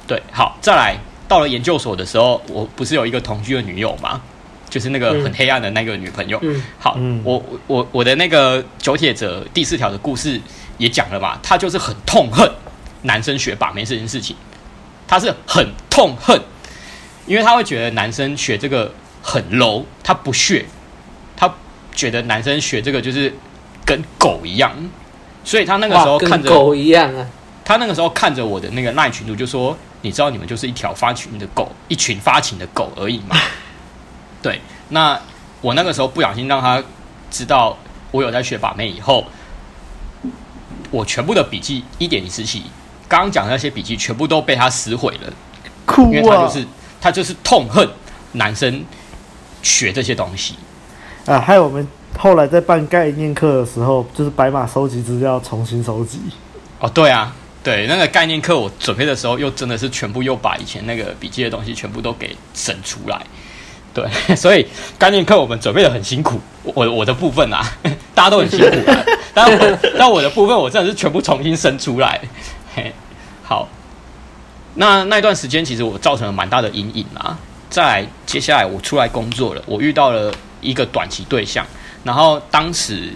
[0.08, 0.95] 对，好，再来
[1.28, 4.22] 到了研究所的时候，我不是有一个同居的女友吗？
[4.69, 6.39] 就是那个很黑暗的那个女朋友。
[6.43, 10.39] 嗯，好，嗯、我我我的那个九铁者第四条的故事。
[10.80, 12.50] 也讲了嘛，他就是很痛恨
[13.04, 14.36] 男生学把妹这件事情，
[15.08, 16.40] 他是很痛恨，
[17.26, 20.66] 因为他会觉得男生学这个很 low，他不屑，
[21.38, 21.50] 他
[21.94, 23.34] 觉得男生学这个就是
[23.86, 24.74] 跟狗一样，
[25.44, 27.26] 所以他那个时候看着狗一样啊，
[27.64, 33.36] 他那个时候看着我的那个赖群主就说：“你知道你们就是一条发情的狗，一群发情的狗而已嘛。
[34.42, 34.60] ”对，
[34.90, 35.20] 那
[35.62, 36.84] 我那个时候不小心让他
[37.32, 37.78] 知道
[38.12, 39.26] 我有在学把妹以后。
[40.92, 42.64] 我全部的笔记一点零时期，
[43.10, 45.34] 刚刚讲的那些笔记全部都被他撕毁了，
[45.86, 46.10] 哭啊！
[46.13, 46.67] 因为他就是
[47.02, 47.89] 他就是痛恨
[48.34, 48.86] 男生
[49.63, 50.54] 学这些东西
[51.26, 51.39] 啊。
[51.39, 51.86] 还有我们
[52.17, 56.19] 后来在办概念课的时候，就是白马收集资料重新收集。
[56.80, 63.19] 哦，对啊，对，那个概念课我准备的时候，又真的是全部又把以前那个笔记的东西全部都给省出来。
[63.91, 64.63] 对， 所以
[65.00, 67.65] 概念课我们准备的很辛苦，我我的部分啊，
[68.13, 69.04] 大家都很辛苦啊。
[69.34, 72.22] 但我但我的部分，我真的是全部重新生出来。
[72.73, 72.93] 嘿，
[73.43, 73.67] 好，
[74.75, 77.38] 那那段时间其实我造成了蛮大的阴影啊。
[77.69, 81.65] 再来，接下来我出来工作了，我遇到了一个短期对象，
[82.03, 83.13] 然后当时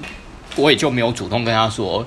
[0.55, 2.05] 我也就没有主动跟他说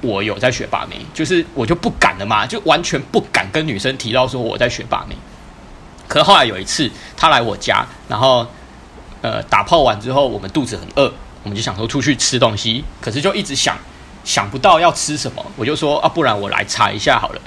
[0.00, 5.16] 我有在学把妹，就是我就不敢了嘛，就完全不敢跟女生提到说我在学把妹。
[6.08, 8.46] 可是后来有一次，他来我家，然后
[9.22, 11.12] 呃打炮完之后，我们肚子很饿。
[11.42, 13.78] 我们就想说出去吃东西，可是就一直想
[14.26, 17.40] 想不到要吃什么，我就说啊，不然我来查一下好了。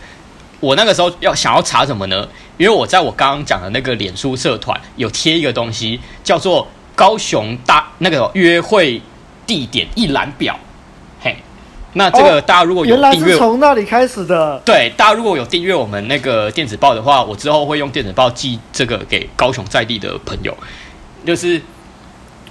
[0.61, 2.27] 我那个时候要想要查什么呢？
[2.57, 6.65] 因为我在我刚刚讲的那个脸书社团有贴一个东西，叫做
[6.95, 9.01] 高雄大那个约会
[9.45, 10.57] 地点一览表。
[11.21, 11.35] 嘿，
[11.93, 14.57] 那这个大家如果有订阅，原来是从那里开始的。
[14.65, 20.55] 对，大家如果有订阅我们那个电子报的话，我之后会用电子报寄这个给高雄在地的朋友，
[21.25, 21.61] 就是。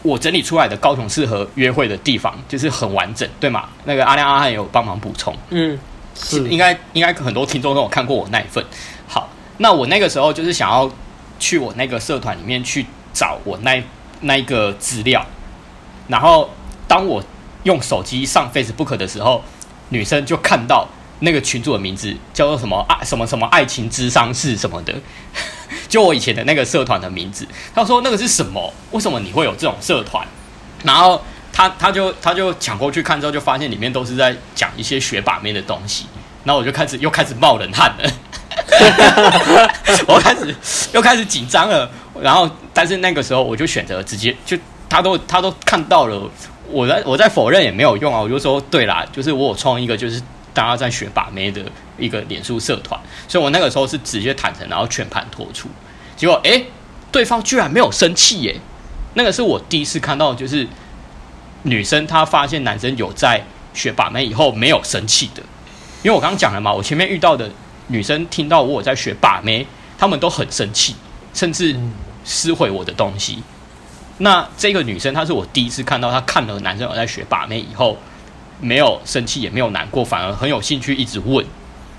[0.03, 3.69] 我整理出来的高雄适合约会的地方，就是很完整，对吗？
[3.85, 5.79] 那个阿亮阿汉也有帮忙补充，嗯，
[6.15, 8.65] 是应该应该很多听众都有看过我那一份。
[9.07, 10.91] 好，那我那个时候就是想要
[11.39, 13.83] 去我那个社团里面去找我那
[14.21, 15.25] 那一个资料，
[16.07, 16.49] 然后
[16.87, 17.23] 当我
[17.65, 19.43] 用手机上 Facebook 的时候，
[19.89, 20.87] 女生就看到
[21.21, 24.95] 那个群主的名字叫做什么爱什么什么爱情智商是什么的。
[25.89, 28.73] 就我以前的那个社团的名字，他说那个是什么？
[28.93, 30.27] 为什么你会有这种社团？
[30.85, 31.21] 然后
[31.53, 36.07] 他他就他就抢过去看之后，就发现里面都是在讲一些学把妹的东西。
[36.45, 38.11] 然后我就开始又开始冒冷汗了，
[40.07, 40.55] 我开始
[40.93, 41.91] 又开始紧张了。
[42.23, 44.57] 然后但是那个时候我就选择直接就
[44.89, 46.31] 他都他都看到了，
[46.71, 48.21] 我在我在否认也没有用啊。
[48.21, 50.23] 我就说对啦，就是我有创一个就是
[50.55, 51.63] 大家在学把妹的
[51.99, 55.69] 一个脸书社团，所以我那个时候是直接坦诚，然后全盘托出。
[56.17, 56.65] 结果哎，
[57.13, 58.57] 对方居然没有生气耶！
[59.15, 60.67] 那个是我第一次看到，就是
[61.63, 65.43] 女生她发现男生有在学把妹以后没有生气的。
[66.03, 67.51] 因为我刚刚讲了嘛，我前面遇到的
[67.89, 70.95] 女生听到我有在学把妹，她们都很生气，
[71.35, 71.77] 甚至
[72.25, 73.43] 撕毁我的东西。
[74.19, 77.97] 那这个女生她是我第一次看到，她看了男生有在学把妹以后，
[78.61, 81.45] 没有生气也没有难过，反而很有兴趣，一直问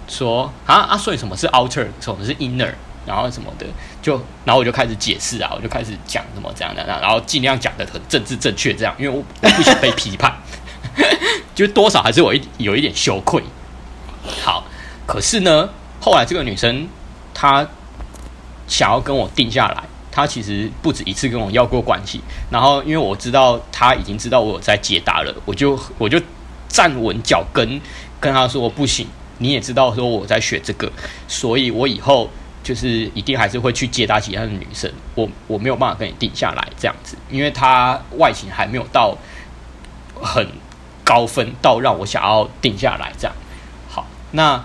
[0.07, 2.73] 说啊啊，所以什么是 outer，什么是 inner，
[3.05, 3.65] 然后什么的，
[4.01, 10.33] 就然后我就开始解释啊，我就开始讲什么这样的，然后尽量讲得很政治正确，这样，因为我我不想被批判，
[11.55, 13.43] 就多少还是我一有一点羞愧。
[14.43, 14.65] 好，
[15.05, 15.69] 可是呢，
[16.01, 16.87] 后来这个女生
[17.33, 17.65] 她
[18.67, 22.21] 想要跟我定下来，她其实不止一次跟我要过关系。
[22.49, 26.21] 然后因为我知道她已经知道我有在解答了，我就我就
[26.69, 27.81] 站稳脚跟
[28.21, 29.05] 跟他说不行，
[29.39, 30.89] 你也知道说我在学这个，
[31.27, 32.29] 所以我以后
[32.63, 34.89] 就是一定还是会去接搭其他的女生。
[35.15, 39.17] 我我没有办法跟你定下来这样子，因为她外形还没有到
[40.21, 40.47] 很
[41.03, 43.35] 高分到让我想要定下来这样。
[43.89, 44.63] 好那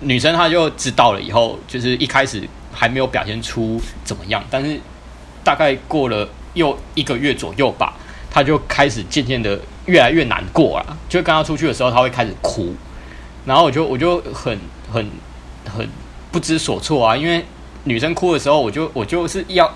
[0.00, 4.80] 女生她就知道了以后，就是一开始还没有表现出怎么样，但是
[5.44, 7.94] 大概过了又一个月左右吧，
[8.30, 10.96] 她就开始渐渐的越来越难过了。
[11.08, 12.72] 就跟她出去的时候，她会开始哭，
[13.44, 14.56] 然后我就我就很
[14.92, 15.10] 很
[15.68, 15.88] 很
[16.30, 17.44] 不知所措啊，因为
[17.82, 19.68] 女生哭的时候，我就我就是要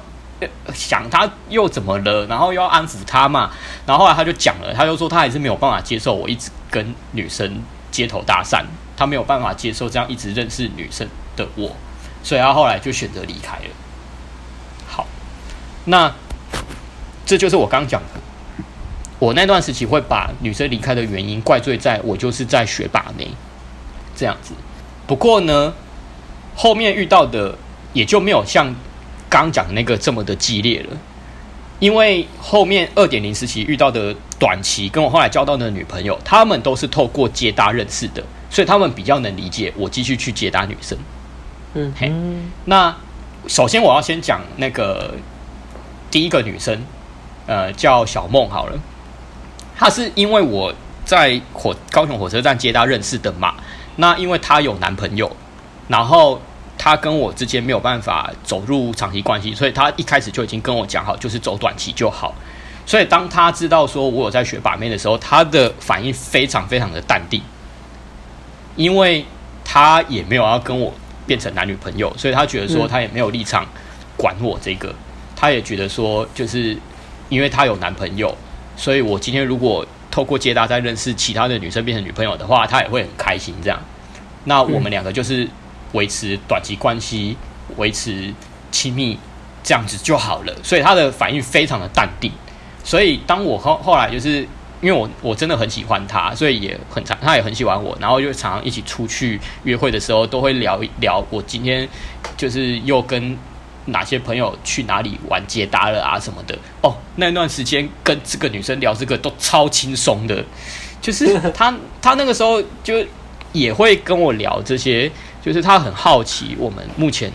[0.72, 3.50] 想她又怎么了，然后又要安抚她嘛，
[3.84, 7.60] 然后后来她就讲了，她就说她还是没有办法接受我一直跟女生。
[7.92, 8.64] 街头搭讪，
[8.96, 11.76] 他没有办法接受这样一直认识女生的我，
[12.22, 13.64] 所以他后来就选择离开了。
[14.86, 15.06] 好，
[15.84, 16.10] 那
[17.26, 18.20] 这就是我刚讲的，
[19.22, 23.28] 我那段时期会把女生离开的原因怪罪在我就是在学把妹
[24.16, 24.52] 这样子。
[25.06, 25.72] 不过呢，
[26.56, 27.56] 后面遇到的
[27.92, 28.74] 也就没有像
[29.30, 30.96] 刚讲那个这么的激烈了。
[31.78, 40.98] 因为后面二点零时期遇到的短期跟我后来交到的女朋友，他们都是透过接搭认识的，所以他们比较能理解我继续去接搭女生。
[41.74, 42.12] 嗯，嘿，
[42.64, 42.96] 那
[43.46, 45.14] 首先我要先讲那个
[46.10, 46.82] 第一个女生，
[47.46, 48.76] 呃，叫小梦好了。
[49.82, 50.72] 他是因为我
[51.04, 53.54] 在火高雄火车站接他认识的嘛，
[53.96, 55.34] 那因为她有男朋友，
[55.88, 56.40] 然后。
[56.78, 62.34] 他跟我之间没有办法走入长期关系，所以他一开始就已经跟我讲好，就是走短期就好。
[62.84, 67.40] 所以当他知道说我有在学把妹的时候，他的反应非常非常的淡定，
[68.74, 69.24] 因为
[69.64, 70.92] 他也没有要跟我
[71.24, 73.64] 变成男女朋友，所以他觉得说他也没有立场
[74.16, 74.92] 管我这个。
[75.36, 76.76] 他也觉得说，就是
[77.28, 78.36] 因为他有男朋友，
[78.82, 83.78] 所以我今天如果透过接搭再认识其他的女生变成女朋友的话，他也会很开心这样。
[84.44, 85.48] 那我们两个就是。
[85.92, 87.36] 维持短期关系，
[87.76, 88.32] 维持
[88.70, 89.18] 亲密，
[89.62, 90.56] 这样子就好了。
[90.62, 92.32] 所以他的反应非常的淡定。
[92.82, 94.38] 所以当我后后来就是
[94.80, 101.86] 因为我我真的很喜欢他，所以也很常他也很喜欢我，然后就常常一起出去约会的时候，都会聊一聊我今天
[102.38, 103.36] 就是又跟
[103.86, 106.58] 哪些朋友去哪里玩接搭了啊什么的。
[106.80, 110.44] 哦，那段时间跟这个女生聊这个都超轻松的，
[111.00, 113.04] 就是 她她那个时候就
[113.52, 115.10] 也会跟我聊这些。
[115.44, 117.28] 就是她很好奇我们目前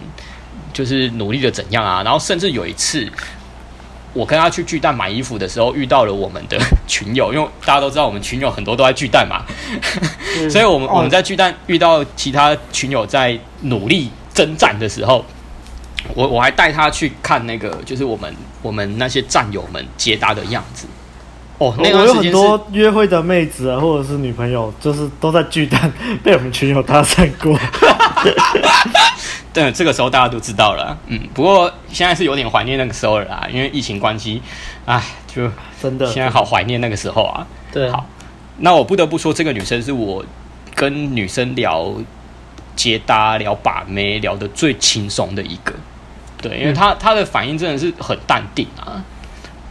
[0.72, 3.06] 就是努力的怎样啊，然后甚至有一次
[4.14, 6.58] 我跟她去巨蛋买衣服的时候遇到了我们的
[6.88, 9.44] 群友，因为大家都知道我们群友很多都在巨蛋嘛，
[10.40, 15.26] 嗯、 所以我们我们在巨蛋遇到其他群友在努力征战的时候，
[16.16, 20.88] 我我还带他去看那个就是我们我们那些战友们接搭的样子。
[21.60, 25.92] 哦，那个、我有很多约会的妹子啊，或者是女朋友，就是都在巨蛋
[26.24, 27.58] 被我们群友搭讪过。
[29.52, 30.96] 对，这个时候大家都知道了。
[31.08, 34.40] 嗯，不过现在是有点怀念那个时候了啦，因为疫情关系，
[34.86, 35.50] 唉，就
[35.82, 37.48] 真的现在好怀念那个时候啊。
[37.72, 38.06] 对，好，
[38.60, 40.24] 那我不得不说，这个女生是我
[40.76, 41.92] 跟女生聊
[42.76, 45.74] 接搭、聊把妹聊得最轻松的一个。
[46.42, 49.04] 对，因为他他的反应真的是很淡定啊，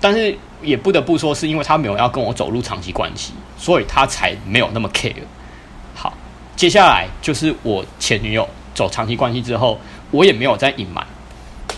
[0.01, 0.37] 但是。
[0.63, 5.13] 也不得不说，是因为他没有要跟我走入长期关系，所以他才没有那么 care。
[5.95, 6.13] 好，
[6.57, 9.79] 接下来就是我前女友走长期关系之后，
[10.11, 11.07] 我也没有再隐瞒。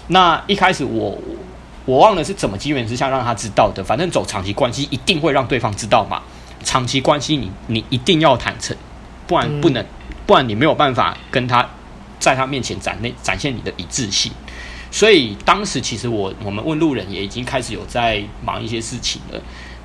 [0.07, 1.19] 那一开始我
[1.85, 6.23] 我忘了是怎么机缘之下让他知道的，反正走长期关系一定会让对方知道嘛。
[6.63, 8.75] 长期关系你你一定要坦诚，
[9.27, 9.85] 不然不能，
[10.25, 11.69] 不然你没有办法跟他
[12.21, 14.33] 在他面前展内展现你的一致性。
[14.91, 19.41] 所以当时其实我我们问路人也已经开始有在忙一些事情了，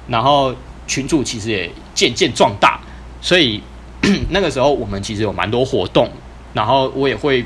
[0.08, 0.56] 然后
[0.88, 2.80] 群主其实也渐渐壮大，
[3.22, 3.62] 所以
[4.32, 6.10] 那个时候我们其实有蛮多活动，
[6.54, 7.46] 然后我也会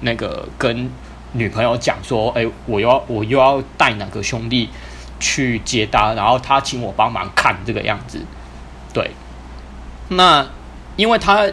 [0.00, 0.90] 那个跟
[1.32, 4.68] 女朋友讲说，哎，我要我又要带哪个兄弟
[5.20, 8.20] 去接搭，然后他请我帮忙看这个样子。
[8.92, 9.10] 对，
[10.08, 10.46] 那
[10.96, 11.46] 因为他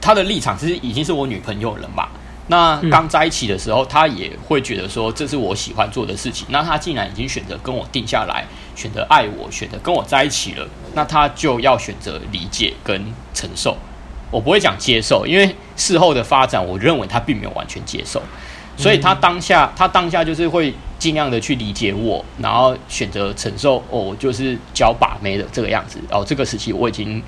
[0.00, 2.08] 他的立场其实已经是我女朋友了嘛。
[2.48, 6.46] 那刚在一起的时候，他也会觉得说，这是我喜欢做的事情。
[6.50, 8.44] 那他既然已经选择跟我定下来，
[8.76, 13.74] 选择爱我，选择跟我在一起了，那他就要选择理解跟承受。
[14.30, 18.22] 我不会讲接受，因为事后的发展，我认为他并没有完全接受。
[18.76, 23.82] 所以他当下，他当下就是会尽量的去理解我，然后选择承受。
[23.88, 25.98] 哦，就是脚把妹的这个样子。
[26.10, 27.22] 哦，这个时期我已经。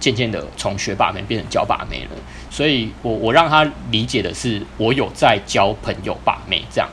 [0.00, 2.10] 渐渐的从学把妹变成教把妹了，
[2.50, 6.88] 所以我我让他理解的是我有在交朋友把妹这样，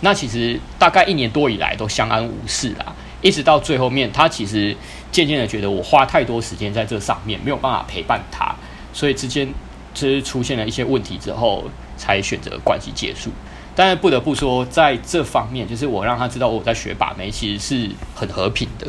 [0.00, 4.76] 那其实大概一年多以来都相安无事啦，一直到最后面，他其实
[5.10, 8.54] 渐渐的觉得我花太多时间在这上面，没有办法陪伴他，
[8.92, 9.48] 所以之间
[9.92, 11.64] 就是出现了一些问题之后，
[11.96, 13.30] 才选择关系结束。
[13.74, 18.86] 但是不得不说，在这方面，就是我让他知道我在学把妹，其实是很和平的。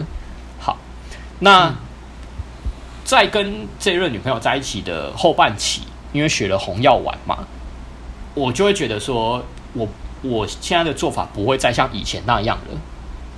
[0.60, 0.78] 好，
[1.40, 1.74] 那。
[3.06, 7.38] 在跟这任女朋友在一起的后半期，因为学了红药丸嘛，
[8.34, 9.42] 我就会觉得说，
[9.74, 9.88] 我
[10.24, 12.78] 我现在的做法不会再像以前那样了。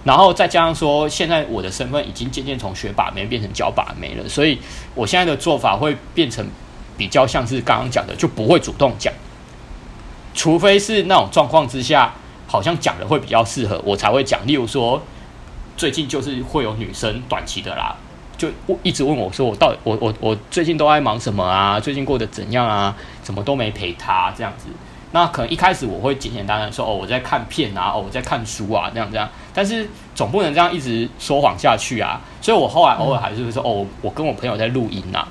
[0.06, 4.58] 然后再加上说，现在我的身份已经渐渐从学把妹变成教把妹了，所以
[4.96, 6.48] 我现在的做法会变成
[6.98, 9.14] 比较像是刚刚讲的，就不会主动讲，
[10.34, 12.14] 除非是那种状况之下，
[12.48, 14.40] 好像讲的会比较适合，我才会讲。
[14.48, 15.02] 例如说，
[15.76, 17.94] 最近就是会有女生短期的啦。
[18.38, 18.48] 就
[18.84, 21.80] 一直问我说，我到底我我我最近都在忙什么啊？
[21.80, 22.96] 最近过得怎样啊？
[23.24, 24.68] 怎么都没陪他这样子。
[25.12, 29.28] 那可能一开始我会简简单单说哦，我在看片啊，哦，我在看书啊，这样这样。
[29.54, 32.22] 但是总不能这样一直说谎下去啊。
[32.42, 35.28] 所以我后来偶尔还是会说哦，我跟我朋友在录音啊。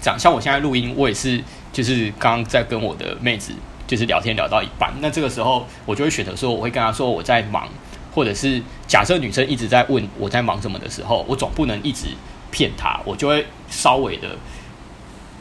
[0.00, 3.52] 这样像我现在录音，我也是就是刚刚在跟我的妹子
[3.86, 7.68] 就是聊天聊到一半，那这个时候我就会选择说，我会跟她说我在忙。
[8.14, 12.06] 或者是假设女生一直在问我在忙什么的时候，我总不能一直
[12.50, 14.36] 骗她，我就会稍微的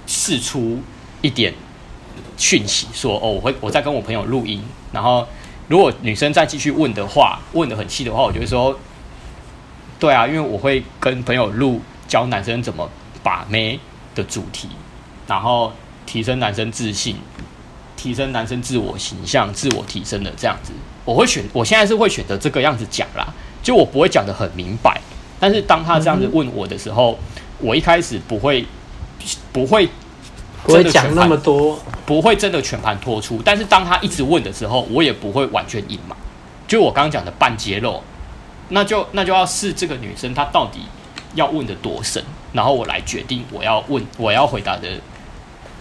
[0.07, 0.82] 试出
[1.21, 1.53] 一点
[2.36, 5.28] 讯息，说哦，我会我在跟我朋友录音，然后
[5.67, 8.78] 如果女生再继续问的话，问的很细的话，我就会说，
[9.99, 12.89] 对啊，因为我会跟朋友录教男生怎么
[13.21, 13.80] 把妹
[14.15, 14.67] 的主题，
[15.28, 15.71] 然后
[16.05, 17.17] 提升男生自信，
[17.95, 20.74] 提升男生自我形象、自我提升的这样子。
[21.06, 23.28] 我会选，我现在是会选择这个样子讲啦，
[23.62, 25.01] 就我不会讲的很明白，
[25.38, 28.66] 但是当他这样子问我的时候，嗯、我一开始不会，
[29.51, 29.89] 不会，
[30.64, 36.18] 不会讲那么多，不会真的全盘托出，但是当他一直问的时候，我也不会完全隐瞒，
[36.68, 38.01] 就我刚刚讲的半揭露，
[38.70, 40.80] 那就那就要试这个女生她到底
[41.36, 42.24] 要问的多深，
[42.54, 44.88] 然后我来决定我要问我要回答的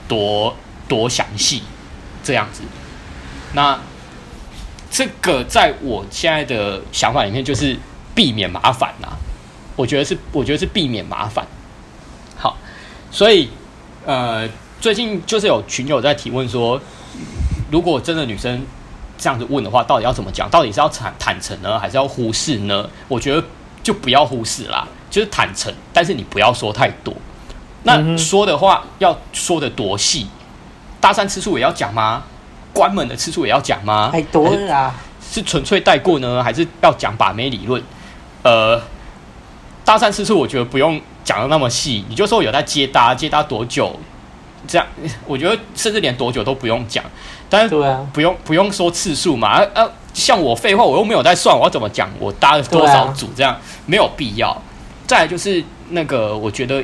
[0.08, 0.56] 多
[0.88, 1.62] 多详细，
[2.24, 2.62] 这样子，
[3.52, 3.78] 那。
[4.92, 7.74] 这个在我现在的想法里面，就是
[8.14, 9.08] 避免麻烦呐。
[9.74, 11.46] 我觉得是，我觉得是避免麻烦。
[12.36, 12.58] 好，
[13.10, 13.48] 所以
[14.04, 14.46] 呃，
[14.78, 16.78] 最近就是有群友在提问说，
[17.70, 18.62] 如果真的女生
[19.16, 20.46] 这样子问的话，到底要怎么讲？
[20.50, 22.86] 到底是要坦坦诚呢，还是要忽视呢？
[23.08, 23.42] 我觉得
[23.82, 27.14] 就不要忽视啦，就是坦诚，但是你不要说太多。
[27.84, 30.26] 那说的话要说的多细？
[31.00, 32.24] 搭讪次数也要讲吗？
[32.72, 34.10] 关门的次数也要讲吗？
[34.12, 34.94] 太多了啊！
[35.20, 37.82] 是纯粹带过呢，还是要讲把妹理论？
[38.42, 38.80] 呃，
[39.84, 43.98] 搭讪次数我觉得不用讲的那么细，你就说有在接搭，接搭多久？
[44.66, 44.86] 这样
[45.26, 47.04] 我觉得甚至连多久都不用讲。
[47.48, 47.74] 但是
[48.12, 49.58] 不用不用说次数嘛。
[49.74, 52.08] 呃、啊，像我废话，我又没有在算，我要怎么讲？
[52.18, 53.30] 我搭了多少组？
[53.36, 53.56] 这样
[53.86, 54.56] 没有必要。
[55.06, 56.82] 再来就是那个，我觉得。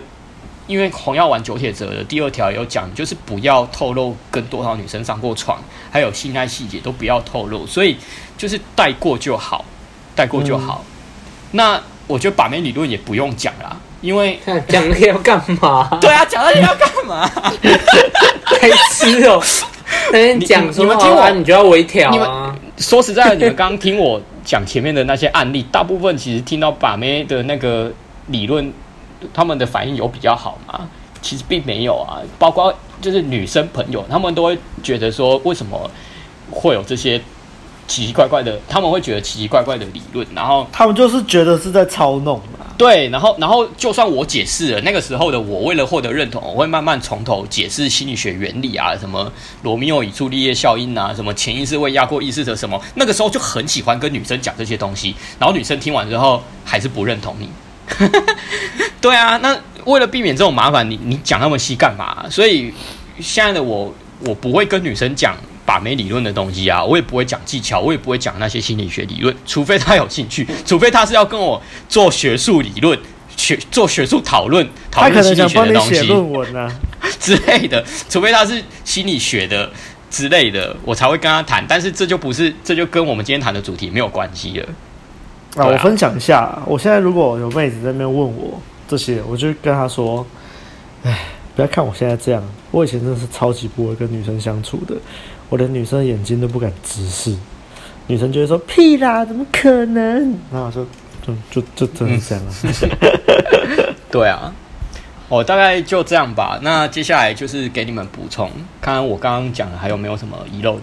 [0.68, 5.58] 因为红药丸九铁则的第二条有讲，就是不要透露跟多少女生上过床，
[5.90, 7.96] 还有性爱细节都不要透露，所以
[8.36, 9.64] 就是带过就好，
[10.14, 10.84] 带过就好。
[10.84, 10.92] 嗯、
[11.52, 14.38] 那我觉得把妹理论也不用讲啦，因为
[14.68, 15.88] 讲那个要干嘛？
[16.02, 17.26] 对啊，讲那个要干嘛？
[18.50, 19.42] 白痴哦！
[20.38, 20.84] 你讲什么？
[20.84, 22.54] 你们听完你就要微调啊？
[22.76, 27.90] 说实在的，你们刚刚听我讲前面的那些案例，大部分其实听到把妹的那个
[28.26, 28.70] 理论。
[29.32, 30.88] 他们的反应有比较好吗？
[31.20, 35.90] 其实并没有啊，包括就是女生朋友，他们都会觉得说，为什么
[36.50, 37.18] 会有这些
[37.88, 38.56] 奇奇怪怪的？
[38.68, 42.66] 他们会觉得奇奇怪怪的理论，然后他们就是觉得是在操弄嘛。
[42.78, 49.30] 对，然后然后就算我解释了，那个时候的我为了获得认同，我会慢慢从头解释心理学原理啊，什么
[49.64, 57.48] 罗密欧与朱丽叶效应啊，什么潜意识会压过意识的什么，那个时候就很喜欢跟女生讲这些东西，然后女生听完之后还是不认同你。
[59.00, 62.24] 对啊，那为了避免这种麻烦，你你讲那么细干嘛？
[62.30, 62.72] 所以
[63.20, 72.98] 现在的我，我不会跟女生讲把妹理论的东西啊，我也不会讲技巧，我也不会讲那些心理学理论，除非她有兴趣， 除非她是要跟我做学术理论、
[73.36, 76.70] 学做学术讨论、讨论心理学的东西、写论文啊
[77.20, 79.70] 之类的，除非她是心理学的
[80.10, 81.64] 之类的，我才会跟她谈。
[81.68, 84.68] 但是这就不是，这就跟我们今天谈的主题没有关系了。
[85.62, 90.24] 啊，我分享一下，我现在如果有妹子在那边问我这些，我就跟她说
[91.04, 94.94] ：“哎，不要看我现在这样，我以前真的是超级不会跟女生相处的，
[95.48, 97.34] 我连女生的眼睛都不敢直视，
[98.06, 100.86] 女生就会说屁啦，怎么可能？”然后我说
[101.26, 102.50] ：“就就就真的这样啊。”
[104.10, 104.52] 对啊，
[105.28, 106.58] 哦，大概就这样吧。
[106.62, 108.50] 那接下来就是给你们补充，
[108.80, 110.82] 看看我刚刚讲的还有没有什么遗漏的。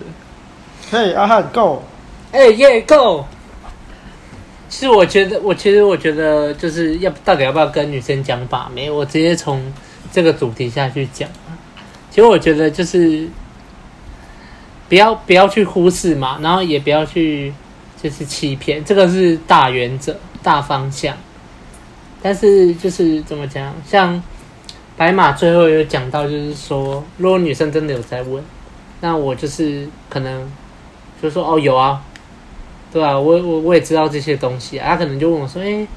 [0.92, 1.82] 嘿，阿汉，Go！
[2.32, 3.26] 哎耶，Go！
[4.68, 8.90] 其实我觉得，我其实我觉得，就是要到底要不要跟女生讲把妹？
[8.90, 9.62] 我直接从
[10.12, 11.30] 这个主题下去讲。
[12.10, 13.28] 其实我觉得就是
[14.90, 17.54] 不要不要去忽视嘛，然后也不要去
[18.02, 21.16] 就是欺骗，这个是大原则、大方向。
[22.22, 24.22] 但是就是怎么讲，像
[24.98, 28.44] 白马最后有讲到，就是说，如果女生真的有在问，
[29.02, 30.52] 那我就是可能
[31.22, 32.02] 就说哦，有啊。
[32.96, 35.88] 对啊，我我我也知道这些东西啊，他可能就问我说：“哎、欸，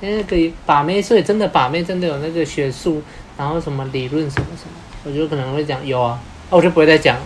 [0.00, 3.02] 那个把妹，所以真的把妹真的有那个学术，
[3.36, 4.70] 然后什么理论什么什么？”
[5.02, 6.16] 我就可能会讲有啊，
[6.48, 7.22] 我就不会再讲了。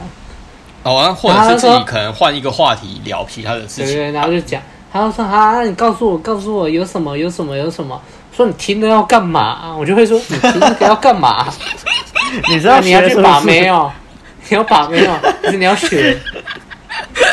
[0.84, 3.84] 哦啊，或者是自己可能换一个话题聊其他的事情。
[3.84, 8.00] 对，对对，然后就讲，他就说：“啊，那你告诉我，告诉我有什么，有什么，有什么？
[8.32, 11.46] 说你听了要干嘛？”我就会说：“你听这个要干嘛？
[12.48, 13.92] 你知道你要去把妹哦，
[14.48, 16.18] 你要把妹哦，就是你要学。”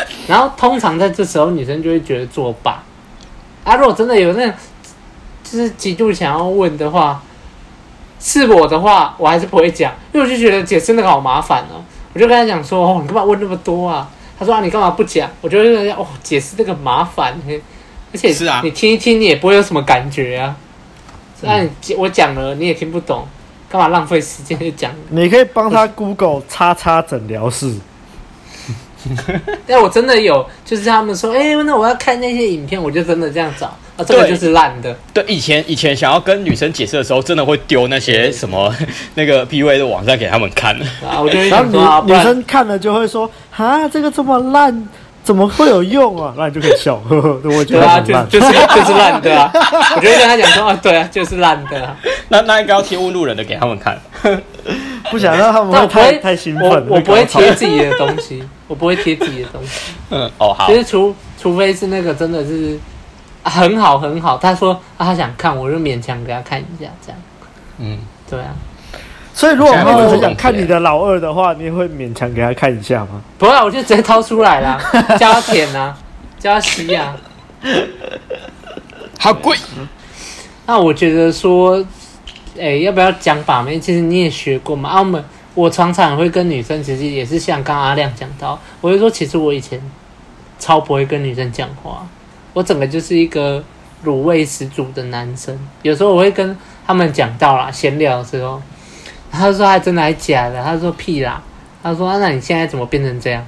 [0.28, 2.82] 然后通常在这时候，女生就会觉得作罢。
[3.64, 4.54] 啊，如果真的有那种，
[5.44, 7.22] 就是极度想要问的话，
[8.20, 11.84] 是我的话，我还是不会讲，因为我就觉得解释那个好麻烦哦。
[12.14, 17.38] 我就跟他讲说：“哦，你干嘛问那么多啊？”他说：“啊，你干嘛不讲？”我就觉得哦，解释这个麻烦，
[18.12, 20.56] 而且是啊，你听一听，你也不会有什么感觉啊。
[21.42, 23.28] 那、你我讲了，你也听不懂，
[23.68, 24.90] 干嘛浪费时间去讲？
[25.10, 27.74] 你可以帮他 Google 叉叉诊疗室。
[29.66, 34.94] 但我真的有，就是他们说，哎、欸，那我要看那些影片，我就真的这样找啊，这个就是烂的。
[35.14, 38.74] 对，以前以前想要跟女生解释的时候，真的会丢那些什么
[39.14, 40.74] 那个 PUA 的网站给他们看
[41.06, 41.20] 啊。
[41.20, 44.88] 我觉得然后女女生看了就会说，啊，这个这么烂，
[45.22, 46.34] 怎么会有用啊？
[46.36, 49.50] 那你就可以笑，呵 呵我觉得啊，就就是就是烂的啊。
[49.94, 51.96] 我就会跟他讲说，啊，对啊，就是烂的、啊。
[52.28, 53.96] 那那应该要贴问路人的给他们看。
[55.10, 59.92] 不想让他们会太太兴奋，我我不会贴自己的东西，我不会贴自己的东西。
[60.10, 60.66] 嗯，哦好。
[60.68, 62.78] 其实除除非是那个真的是
[63.42, 67.20] 很好很好，他说啊他想看，我就勉强给他看一下这样。
[67.78, 67.98] 嗯，
[68.30, 68.54] 对啊。
[69.34, 73.20] 所以如果他们很想看你的老二的话，你会勉强给他看一下吗？
[73.38, 74.80] 不会，我就直接掏出来了，
[75.18, 75.96] 叫他舔啊，
[76.38, 77.16] 叫他吸啊。
[79.18, 79.56] 好贵。
[80.66, 81.84] 那我觉得说。
[82.56, 83.78] 哎、欸，要不要讲把妹？
[83.78, 84.90] 其实你也学过嘛。
[84.90, 85.24] 啊，我们
[85.58, 89.82] 我常常会跟女生，其实也是像刚阿亮讲到，我就说，其实我以前
[90.56, 92.06] 超不会跟女生讲话，
[92.52, 93.64] 我整个就是一个
[94.04, 95.58] 卤味十足的男生。
[95.82, 96.56] 有时候我会跟
[96.86, 98.62] 他们讲到啦，闲聊的时候，
[99.32, 101.42] 他说还真的还假的，他说屁啦，
[101.82, 103.44] 他说、那你现在怎么变成这样？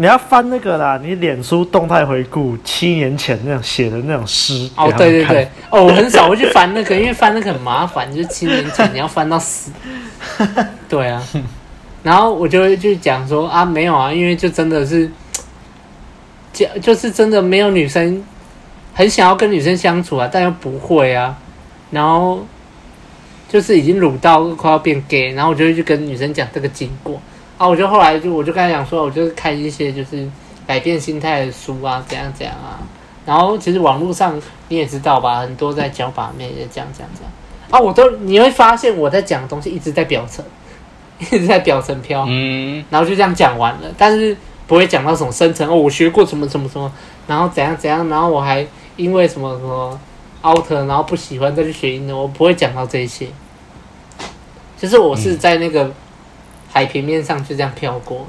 [0.00, 9.70] 你要翻那个啦，你脸书动态回顾七年前那样写的那种诗哦，对对对，哦，我很少会去翻那个， 因为翻那个很麻烦，就是七年前你要翻到死。
[10.88, 11.22] 对啊，
[12.02, 15.10] 然后我就会去讲说啊，没有啊，因为就真的是，
[16.50, 18.24] 就就是真的没有女生
[18.94, 21.36] 很想要跟女生相处啊，但又不会啊，
[21.90, 22.46] 然后
[23.50, 27.20] 就是已经卤到快要变 gay，然后我就会去跟女生讲这个经过。
[27.60, 30.26] 啊，我就后来就我就跟他讲说，我就是看一些就是
[30.66, 32.80] 改变心态的书啊，怎样怎样啊。
[33.26, 37.30] 然后其实网络上你也知道吧，很多在教把妹的这样这样这样。
[37.68, 40.42] 啊，我都你会发现我在讲的东西一直在表层，
[41.18, 42.24] 一直在表层飘。
[42.26, 42.82] 嗯。
[42.88, 44.34] 然后就这样讲完了，但是
[44.66, 46.90] 不会讲到什么深层哦，我学过什么什么什么，
[47.26, 50.00] 然后怎样怎样，然后我还因为什么什么
[50.42, 53.26] out，然后不喜欢再去学英文，我不会讲到这些。
[54.78, 55.92] 就是我是在那个。
[56.72, 58.26] 海平面上就这样飘过，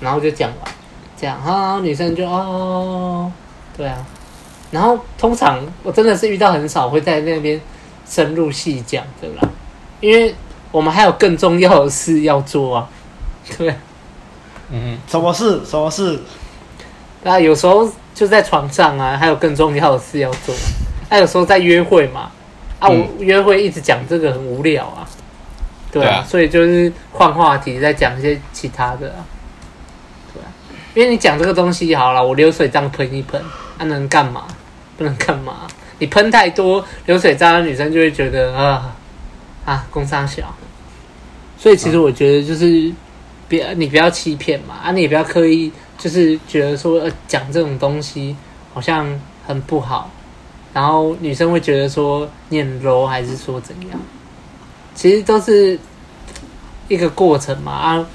[0.00, 0.72] 然后就讲完，
[1.16, 3.30] 这样啊，女生就哦，
[3.76, 3.98] 对啊，
[4.70, 7.60] 然后通常我真的是遇到很少会在那边
[8.08, 9.48] 深入细讲的啦，
[10.00, 10.34] 因为
[10.70, 12.88] 我们还有更重要的事要做啊，
[13.58, 13.74] 对，
[14.70, 15.60] 嗯，什么事？
[15.64, 16.20] 什么事？
[17.22, 20.54] 那有时候就在床上啊，还有更重要的事要做，
[21.08, 22.30] 还有时候在约会嘛，
[22.78, 25.06] 啊，我约会一直讲这个很无聊啊，
[25.92, 29.24] 对啊，所以就是换话题，再讲一些其他的啊，
[30.32, 30.46] 对啊，
[30.94, 33.42] 因为你讲这个东西好了，我流水账喷一喷，
[33.78, 34.44] 那、啊、能干嘛？
[34.96, 35.66] 不能干嘛？
[35.98, 38.94] 你喷太多流水账的女生就会觉得啊
[39.64, 40.54] 啊，工伤小，
[41.58, 42.92] 所以其实我觉得就是
[43.48, 48.36] 别你不要欺骗嘛，啊，你也不要刻意就是觉得说呃讲这种东西
[48.72, 50.10] 好像很不好。
[50.72, 54.00] 然后女生会觉得说你很柔，还是说怎样？
[54.94, 55.78] 其实都是
[56.88, 58.06] 一个过程嘛啊！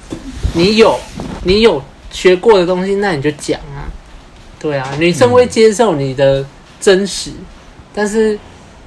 [0.53, 0.99] 你有
[1.43, 3.89] 你有学过的东西，那你就讲啊。
[4.59, 6.45] 对啊，女生会接受你的
[6.79, 7.45] 真实，嗯、
[7.93, 8.37] 但是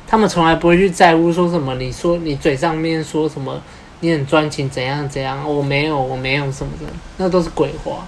[0.07, 1.74] 他们从来不会去在乎说什么。
[1.76, 3.61] 你说你嘴上面说什么，
[4.01, 5.43] 你很专情怎样怎样？
[5.49, 6.86] 我没有，我没有什么的，
[7.18, 8.07] 那都是鬼话。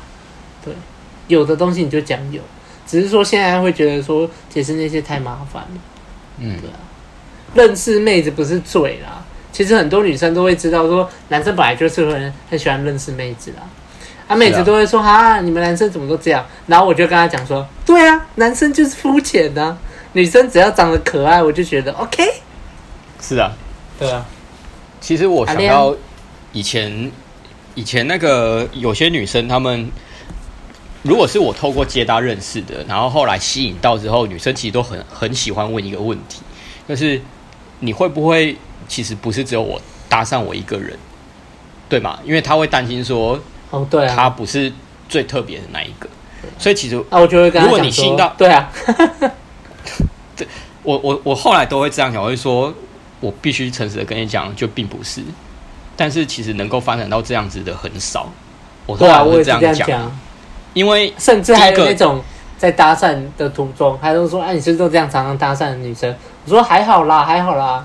[0.65, 0.75] 对，
[1.29, 2.41] 有的东西你就讲有。
[2.87, 5.81] 只是说现在会觉得说解释那些太麻烦了，
[6.39, 6.77] 嗯，对啊，
[7.55, 9.25] 认识妹子不是罪啦。
[9.53, 13.63] 其实很多女生都会知道说，男生本来就是很很喜欢认识妹子啦。
[14.29, 16.45] 啊，妹子都会说啊，你们男生怎么都这样？
[16.67, 19.77] 然后我就跟他讲说，对啊，男生就是肤浅的，
[20.13, 22.25] 女生只要长得可爱，我就觉得 OK。
[23.21, 23.53] 是啊，
[23.99, 24.25] 对啊。
[25.01, 25.95] 其实我想到
[26.53, 27.11] 以前
[27.75, 29.91] 以前那个有些女生她们。
[31.03, 36.43] 如果是我透过接搭认识的，然后后来吸引到之后，女生其实都很很喜欢问一个问题，
[36.87, 37.19] 就是
[37.79, 38.55] 你会不会
[38.91, 40.99] 其实不是只有我搭讪我一个人，
[41.89, 42.19] 对吗？
[42.25, 43.39] 因为他会担心说，
[43.71, 44.73] 哦，对啊，他不是
[45.09, 46.09] 最特别的那一个，
[46.59, 48.69] 所以其实啊，我就会跟如果你吸引到，对啊，
[50.35, 50.49] 对，
[50.83, 52.75] 我我我后来都会这样讲，我会说，
[53.21, 55.23] 我必须诚实的跟你讲，就并不是，
[55.97, 58.29] 但是其实能够发展到这样子的很少，
[58.87, 60.13] 我后来会这样讲。
[60.73, 62.23] 因为甚至还有那种
[62.57, 66.15] 在搭讪的途中，还都说：“哎、啊，你是不是都这样常常搭讪的女生？”
[66.47, 67.85] 我说：“还好啦，还好啦。”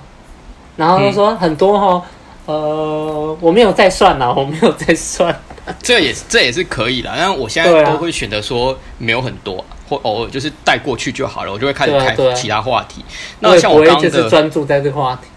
[0.77, 2.03] 然后他说：“很多哦，
[2.45, 5.33] 呃，我没有再算了，我没有再算。”
[5.81, 13.03] 这也是这也是可以的，但我现在都会选择说没有很多，啊、或偶尔就是带过去就好了，我就会开始开其他话题。
[13.39, 15.27] 那像我刚刚就是专注在这个话题，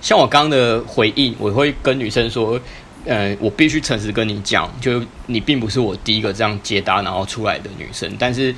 [0.00, 2.58] 像我刚刚的回应，我会跟女生说。
[3.04, 8.54] 呃，我必须诚实跟你讲，就你并不是我第一个这样接搭然后出来的女生，但是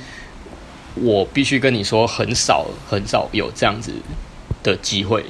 [0.93, 3.91] 我必须跟你说，很少很少有这样子
[4.61, 5.25] 的机会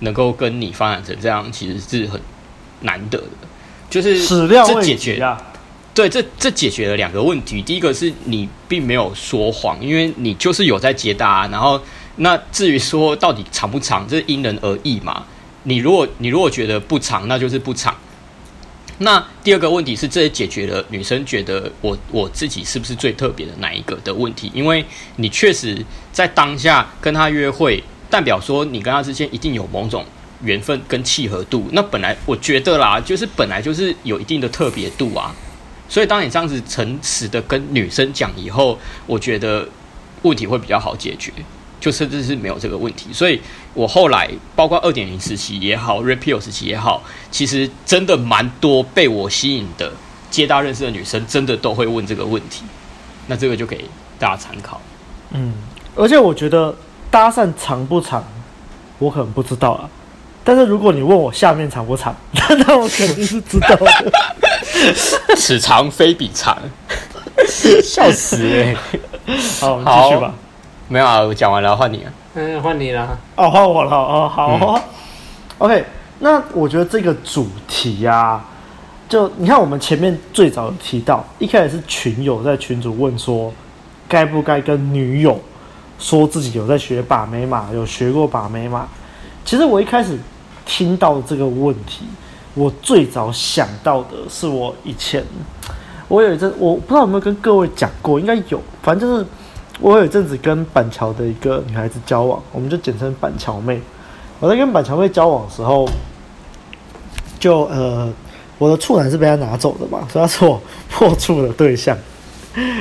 [0.00, 2.20] 能够跟你发展成这样，其实是很
[2.80, 3.46] 难得的。
[3.88, 5.36] 就是这解决，
[5.94, 7.62] 对，这这解决了两个问题。
[7.62, 11.80] 第一个是你并没有说谎，因为你就是有在接搭，然后
[12.16, 15.24] 那至于说到底长不长，这因人而异嘛。
[15.62, 17.96] 你如果你如果觉得不长，那就是不长。
[18.98, 24.84] 那第二个问题是，这也解决了女生觉得我我自己是不是最特别的那一个的问题，因为
[25.16, 25.76] 你确实
[26.12, 30.04] 在当下跟她约会，代表说你跟他之间一定有某种
[30.42, 31.66] 缘分跟契合度。
[31.72, 35.34] 那本来我觉得啦，就是本来就是有一定的特别度啊。
[35.88, 39.68] 所以当你这样子诚实的跟女生讲以后，我觉得
[40.22, 41.32] 问题会比较好解决。
[41.78, 43.38] 就甚至是没有这个问题，所以
[43.74, 49.92] 我后来包括二点零时期也好，Repeal 时期也好，其实真的蛮多被我吸引的
[50.30, 52.64] 接搭认识的女生，真的都会问这个问题。
[53.26, 53.84] 那这个就给
[54.18, 54.80] 大家参考。
[55.32, 55.52] 嗯，
[55.94, 56.74] 而且我觉得
[57.16, 58.22] 搭讪长不长，
[58.98, 59.88] 我可能不知道啊。
[60.44, 64.12] 但是如果你问我下面长不长， 那我肯定是知道的。
[65.34, 66.54] 此长非彼长，
[67.82, 68.36] 笑死！
[69.58, 70.34] 好，我们继续吧。
[70.88, 72.12] 没有啊，我讲完了，换你了。
[72.34, 73.18] 嗯，换你了。
[73.36, 73.96] 哦，换我了。
[73.96, 74.74] 哦，好。
[74.74, 74.82] 嗯、
[75.56, 75.86] OK，
[76.18, 78.44] 那我觉得这个主题呀、啊，
[79.08, 83.50] 就你看，我们前面最早提到，一开始是群友在群主问说，
[84.06, 85.40] 该不该跟女友
[85.98, 88.88] 说自己有在学把妹嘛，有学过把妹嘛？
[89.44, 90.18] 其实我一开始
[90.64, 92.06] 听到这个问题，
[92.54, 95.24] 我最早想到的是我以前，
[96.08, 99.26] 我有一阵，我不知道有没有跟各位讲过，应该有，反正就是。
[99.78, 103.78] 我有一阵子跟板桥的一个女孩子交往，我们就简称板桥妹。
[104.40, 105.86] 我在跟板桥妹交往的时候，
[107.38, 108.10] 就呃，
[108.56, 110.58] 我的处男是被她拿走的嘛，所以她是我
[110.90, 111.94] 破处的对象。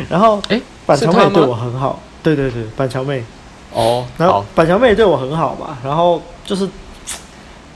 [0.08, 3.24] 然后，哎，板桥妹对我很好，对对对，板桥妹。
[3.72, 6.68] 哦，然后板桥妹对我很好嘛，然后就是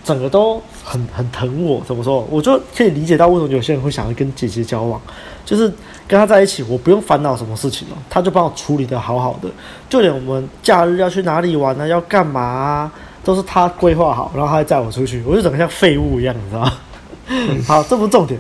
[0.04, 1.82] 整个都很很疼我。
[1.86, 2.28] 怎么说？
[2.30, 5.00] 我就可以理解到为什么有些人会想要跟姐姐交往，
[5.46, 5.72] 就是。
[6.10, 9.50] 跟她在一起，我不用烦恼什么事情了，她就帮我处理的好好的，
[9.88, 12.92] 就连我们假日要去哪里玩呢、啊，要干嘛、啊，
[13.24, 16.74] 都是她规划好，然后她还载我出去，我就整个像废物一样，你知道吗？
[17.68, 18.40] 好，这不是重点，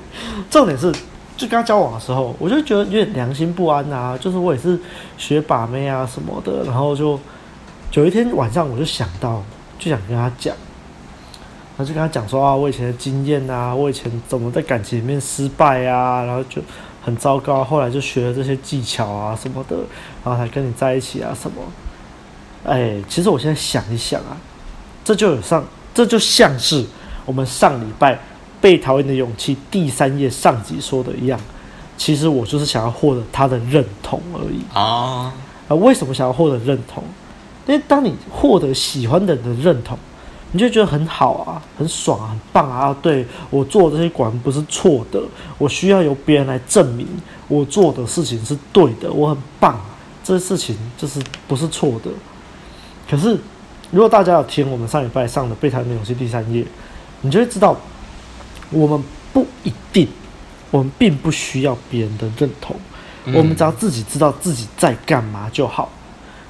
[0.50, 0.92] 重点是，
[1.40, 4.78] 就跟他交往的时候，我就觉得有点良心不安啊，就是我也是
[5.18, 7.18] 学把妹啊什么的，然后就
[7.94, 9.42] 有一天晚上，我就想到，
[9.80, 10.54] 就想跟他讲，
[11.78, 16.62] 然后就跟他讲说啊，我以前的经验啊，我以前怎么在感情里面失败啊，然后就
[17.02, 19.78] 很糟糕，后来就学了这些技巧啊什么的，
[20.26, 21.62] 然后才跟你在一起啊什么。
[22.66, 24.36] 哎，其实我现在想一想啊，
[25.06, 25.64] 这就有上，
[25.94, 26.86] 这就像是
[27.26, 28.20] 我们上礼拜
[28.62, 31.40] 被讨厌的勇气第三页上集说的一样，
[31.98, 35.34] 其实我就是想要获得他的认同而已啊。
[35.68, 37.04] 啊，为什么想要获得认同？
[37.68, 39.98] 因为当你获得喜欢的人的认同，
[40.52, 42.96] 你就觉得很好啊，很爽啊，很棒啊。
[43.02, 45.22] 对，我做的这些果然不是错的，
[45.60, 47.08] 我需要由别人来证明
[47.48, 49.80] 我做的事情是对的，我很棒，
[50.24, 52.10] 这些事情就是不是错的。
[53.08, 53.38] 可是，
[53.92, 56.66] 如果大家有听我们上礼拜上的《被讨厌的勇气》第三页，
[57.22, 57.78] 你就会知道，
[58.72, 59.04] 我们
[59.34, 60.08] 不一定，
[60.72, 62.76] 我们并不需要别人的认同，
[63.26, 65.90] 嗯、我们只要自己知道自己在干嘛就好。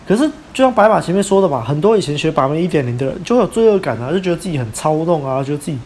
[0.07, 5.78] 可是，就像白马前面说的嘛，很多以前学把妹一点零的人就会有罪恶感啊，就觉得自己很操弄啊，觉得自己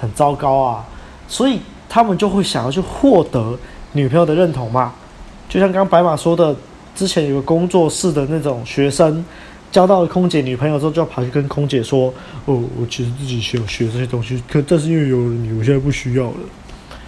[0.00, 0.84] 很糟糕啊，
[1.28, 3.58] 所以他们就会想要去获得
[3.92, 4.92] 女朋友的认同嘛。
[5.48, 6.56] 就像刚刚白马说的，
[6.94, 9.24] 之前有个工作室的那种学生。
[9.72, 12.12] 交到了空姐女朋友之后，就要跑去跟空姐说
[12.46, 16.36] ：“哦，我其实自己想学这些东西，可但是因为有了你，我现在不需要了。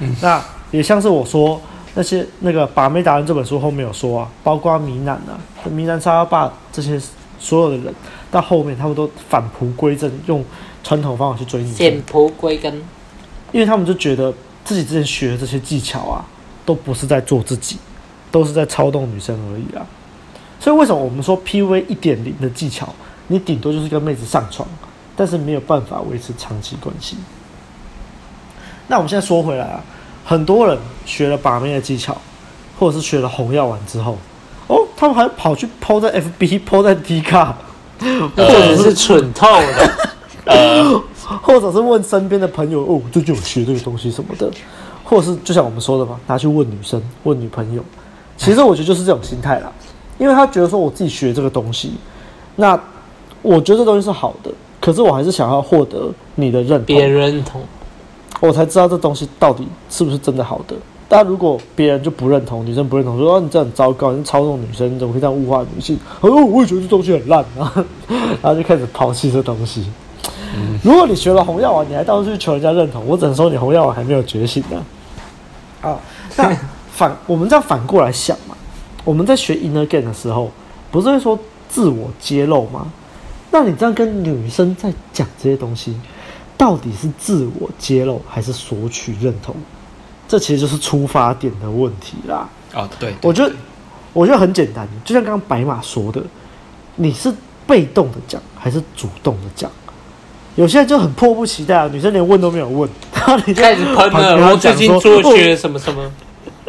[0.00, 1.61] 嗯”那也像是我说
[1.94, 5.40] 那些那个《把妹达人》这本书后面有说啊，包括米男啊、
[5.70, 7.00] 米男沙拉爸这些
[7.38, 7.94] 所有的人，
[8.30, 10.44] 到后面他们都返璞归真，用
[10.84, 11.76] 传统方法去追女生。
[11.76, 12.74] 返璞归根，
[13.52, 14.32] 因为他们就觉得
[14.64, 16.24] 自己之前学的这些技巧啊，
[16.66, 17.78] 都不是在做自己，
[18.30, 19.86] 都是在操纵女生而已啊。
[20.61, 22.92] 所以为什么我们说 PUA 一点零的技巧，
[23.28, 24.66] 你顶多就是跟妹子上床，
[25.16, 27.16] 但是没有办法维持长期关系。
[28.88, 29.80] 那我们现在说回来啊，
[30.24, 32.16] 很多人学了把妹的技巧，
[32.78, 34.16] 或者是学了红药丸之后，
[34.66, 37.56] 哦，他们还跑去 PO 在 FB、PO 在 D 卡，
[38.00, 39.96] 或者是蠢透了，
[40.46, 41.02] 呃，
[41.42, 44.50] 或者是问身边的朋友哦，最近有学这个东西什么的，
[45.04, 47.84] 或者是就像我们说的嘛，拿去问女生、问女朋友，
[48.36, 49.70] 其实我觉得就是这种心态啦。
[50.19, 51.93] 因为他觉得说我自己学这个东西，
[52.57, 52.79] 那
[53.41, 54.51] 我觉得这东西是好的，
[54.81, 57.62] 可是我还是想要获得你的认同，别人认同，
[58.41, 60.75] 我才知道这东西到底是不是真的好的。
[61.09, 65.99] 但如果别人就不认同，女生不认同，说啊你这很糟糕，你操纵女生，你怎么可以这样物化女性？
[66.21, 67.73] 哦，我也觉得这东西很烂啊，
[68.43, 69.87] 然后就开始抛弃这东西。
[70.55, 74.85] 嗯、如果你学了红药丸，你还到处去求人家认同，我只能说你红药丸还没有觉醒呢。
[75.81, 75.97] 啊，
[76.37, 76.55] 那
[76.93, 78.55] 反我们这样反过来想嘛。
[79.09, 80.52] 我们在学 Inner Game 的时候，
[80.90, 82.92] 不是会说自我揭露吗？
[83.50, 85.98] 那你这样跟女生在讲这些东西，
[86.59, 89.56] 到底是自我揭露还是索取认同？
[90.28, 92.50] 这其实就是出发点的问题啦。
[92.74, 93.54] 哦，对，我觉得，
[94.12, 96.22] 我觉得很简单，就像刚刚白马说的，
[96.96, 97.32] 你是
[97.66, 99.70] 被动的讲还是主动的讲？
[100.56, 106.12] 有些人就很迫不及待啊，女生连问都没有问，然后你开始喷了，我最近做学什么什么。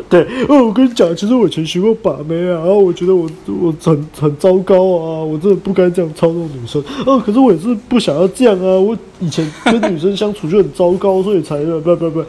[0.10, 6.84] 对，哦，我跟你讲，其实我以前学过把妹啊，然后我觉得我我很很糟糕啊，我真的不该这样操纵女生。
[7.06, 12.24] 哦，可是我也是不想要这样啊，我以前跟女生相处就很糟糕，所以才不不不，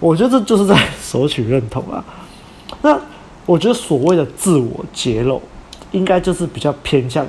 [0.00, 2.04] 我觉得这就是在 索取认同啊。
[2.82, 3.00] 那
[3.46, 5.40] 我觉得所谓的自我揭露，
[5.92, 7.28] 应该就是比较偏向于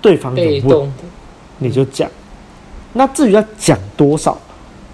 [0.00, 0.92] 对方有问，
[1.58, 2.08] 你就讲。
[2.92, 4.38] 那至于要讲多少，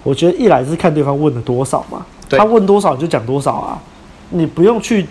[0.01, 3.79] 我觉得一来是看对方问了多少嘛，他问多少你就讲多少啊。
[4.29, 5.05] 你不用去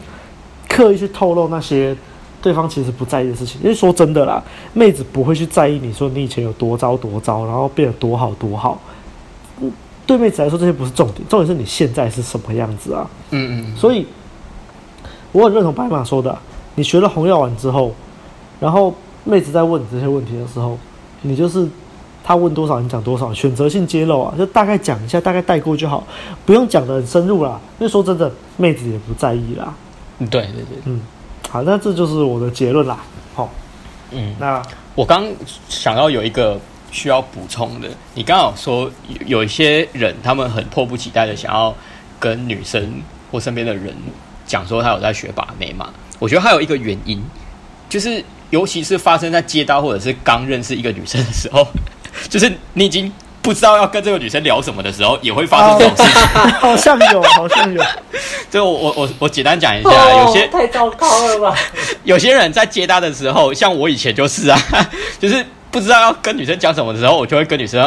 [0.69, 1.97] 刻意去透露那些
[2.43, 4.43] 对方其实不在意的事情，因为说真的啦，
[4.73, 8.81] 妹子不会去在意你说你以前有多糟多糟，然后变得多好多好。
[9.61, 9.73] 嗯，
[10.07, 13.09] 对妹子来说这些不是重点，重点是你现在是什么样子啊？
[13.31, 13.77] 嗯嗯。
[13.77, 14.07] 所以
[15.33, 16.37] 我很认同白马说的，
[16.75, 17.95] 你学了红药丸之后，
[18.61, 18.95] 然后
[19.25, 20.79] 妹子在问你这些问题的时候，
[21.23, 21.69] 你就是。
[22.27, 26.03] 他问多少你讲多少，选择性揭露啊，就大概讲一下，大概带过就好，
[26.47, 27.61] 不用讲的很深入啦。
[27.79, 29.75] 因为说真的，妹子也不在意啦。
[30.19, 31.03] 对对对，嗯，
[31.51, 32.99] 好，那这就是我的结论啦。
[33.35, 33.53] 好，
[34.11, 34.63] 嗯，那
[34.95, 35.27] 我刚
[35.69, 36.59] 想要有一个
[36.91, 38.91] 需要补充的，你刚好说
[39.27, 41.75] 有一些人他们很迫不及待的想要
[42.19, 43.95] 跟女生或身边的人
[44.47, 45.91] 讲说他有在学把妹嘛？
[46.19, 47.23] 我觉得还有一个原因，
[47.91, 51.67] 就是尤其是发生在街道或者是刚认识一个女生的时候。
[52.31, 53.13] 就是你已经
[53.43, 56.23] 不知道要跟这个女生聊什么的时候，也会发生这种事情。
[56.61, 57.83] 好像有， 好像有。
[58.51, 59.91] 就我我我我简单讲一下，
[60.23, 61.57] 有些太糟糕了吧？
[62.05, 64.59] 有些人在接搭的时候，像我以前就是啊，
[65.19, 67.83] 就是不知道要跟女生讲什么的时候，我就会跟女生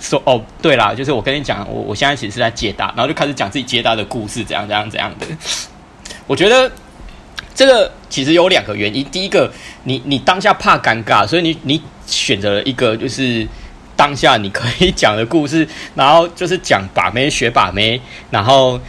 [0.00, 5.26] 说：“哦，对啦，就是我跟你讲，我我现在其实是在接搭，然后就开始讲自己接搭的故事，怎样怎样怎样的。”
[6.26, 6.70] 我觉得
[7.54, 9.50] 这个其实有两个原因，第一个，
[9.82, 13.46] 你你当下怕尴尬，所以你你选择了一个就是。
[13.96, 18.80] 当下你可以讲的故事， 然后就是讲把妹学把妹，然后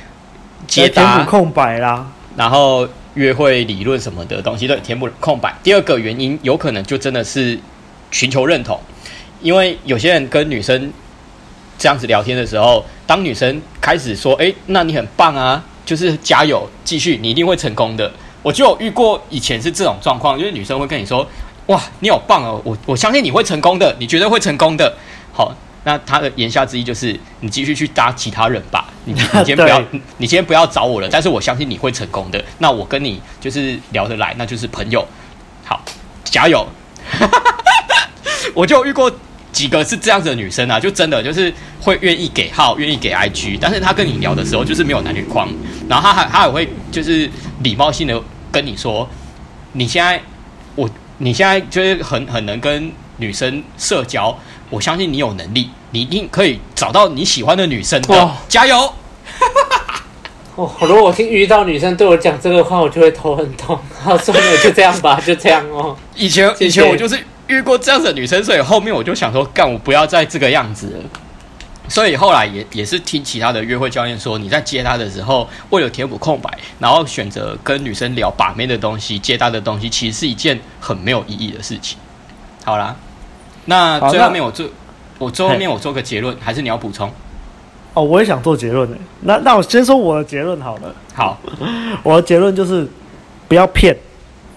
[0.68, 5.53] 解答空白啦，然后约会理论什么的东西都填补空白。
[5.64, 7.58] 第二个原因有可能就真的是
[8.12, 8.80] 寻求认同，
[9.41, 10.91] 因为有些人跟女生
[11.78, 21.28] 这样子聊天的时候，当女生开始说：“哎，那你很棒啊，就是加油，继续，你一定会成功的。”我就有遇过以前是这种状况，就是女生会跟你说。
[21.68, 22.61] 哇，你好棒哦！
[22.63, 24.95] 我我相信你会成功的，你绝对会成功的。
[25.34, 25.51] 好，
[25.84, 28.86] 那他的言下之意就是，你继续去搭其他人吧。
[29.05, 29.82] 你你 今天不要，
[30.18, 31.09] 你今天不要找我了。
[31.11, 32.43] 但是我相信你会成功的。
[32.59, 35.03] 那我跟你就是聊得来，那就是朋友。
[35.63, 35.84] 好，
[36.24, 36.68] 加油！
[38.53, 39.11] 我就遇过
[39.51, 41.51] 几个是这样子的女生啊，就真的就是
[41.82, 45.49] 会愿意给号，愿意给 IG，但是她跟你聊的时候就是没有男女框，
[45.89, 47.28] 然后她还她也会就是
[47.63, 49.09] 礼貌性的跟你说，
[49.72, 50.35] 你现在我。
[51.18, 54.38] 你现在就是很很能跟女生社交，
[54.70, 58.01] 我相信你有能力，你一定可以找到你喜欢的女生
[58.49, 58.93] 加油！
[60.55, 63.78] 哦，如果我听遇到女生对我讲这个话，我就会头很痛。
[64.01, 65.95] 好，算了，就这样吧， 就这样哦。
[66.16, 71.03] 以前以前我就是遇过这样子的女生，所以后面我就想说，干，我不要再这个样子了。
[71.88, 81.98] 所以后来也也是听其他的约会教练说，你在接他的时候，为了填补空白，然后选择跟女生聊把妹的东西，接他的东西，其实是一件很没有意义的事情。
[82.64, 82.96] 好啦，
[83.66, 84.68] 那最后面我做，
[85.18, 87.12] 我最后面我做个结论，还是你要补充？
[87.94, 88.98] 哦，我也想做结论诶。
[89.22, 90.94] 那那我先说我的结论好了。
[91.14, 91.40] 好，
[92.04, 92.86] 我的结论就是
[93.48, 93.96] 不要骗，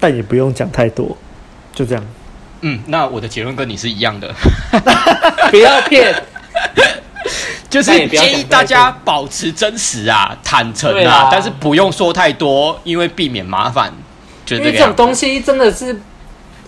[0.01, 1.17] 但也不用讲太多，
[1.73, 2.05] 就这样。
[2.63, 4.35] 嗯，那我的结论跟你是一样的，
[5.53, 6.13] 不要骗。
[7.69, 13.93] 就是建议大家保持真实啊、坦诚啊，啦但是不用说太多，因为避免麻烦。
[14.51, 15.95] 因为这种东西真的是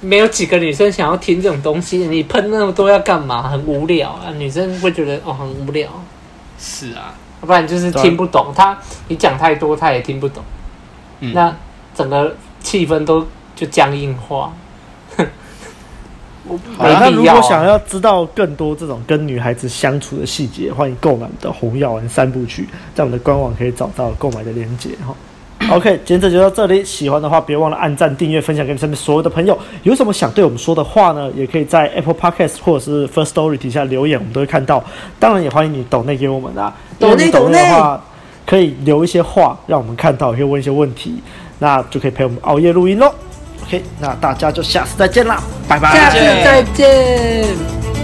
[0.00, 3.48] 没有几个女生想要听这种东西，你喷那么多要干嘛？
[3.48, 5.88] 很无聊啊，女生会觉得哦很无聊。
[6.58, 10.44] 是啊，要不然就是听不懂他，你讲太多他也听不懂，
[11.20, 11.56] 嗯、那
[11.94, 14.52] 整个气氛都就僵硬化。
[16.76, 25.14] 好，那如果想要知道更多这种跟女孩子相处的细节，欢迎购买我们的红药丸三部曲，在我们的官网可以找到购买的链接哈。
[25.70, 29.56] OK，今天这就到这里，喜欢的话别忘了按赞、订阅、分享给你身边所有的朋友。
[29.82, 31.30] 有什么想对我们说的话呢？
[31.36, 34.82] 也可以在 Apple Podcast 或者是 First Story 底下留言，我们都会看到。
[35.18, 38.02] 当然也欢迎你抖内给我们啊，抖内抖内的话
[38.46, 41.22] 可以留一些话让我们看到，也可以问一些问题，
[41.58, 43.14] 那就可以陪我们熬夜录音喽。
[43.70, 47.99] OK，那大家就下次再见啦，拜拜，下次再见。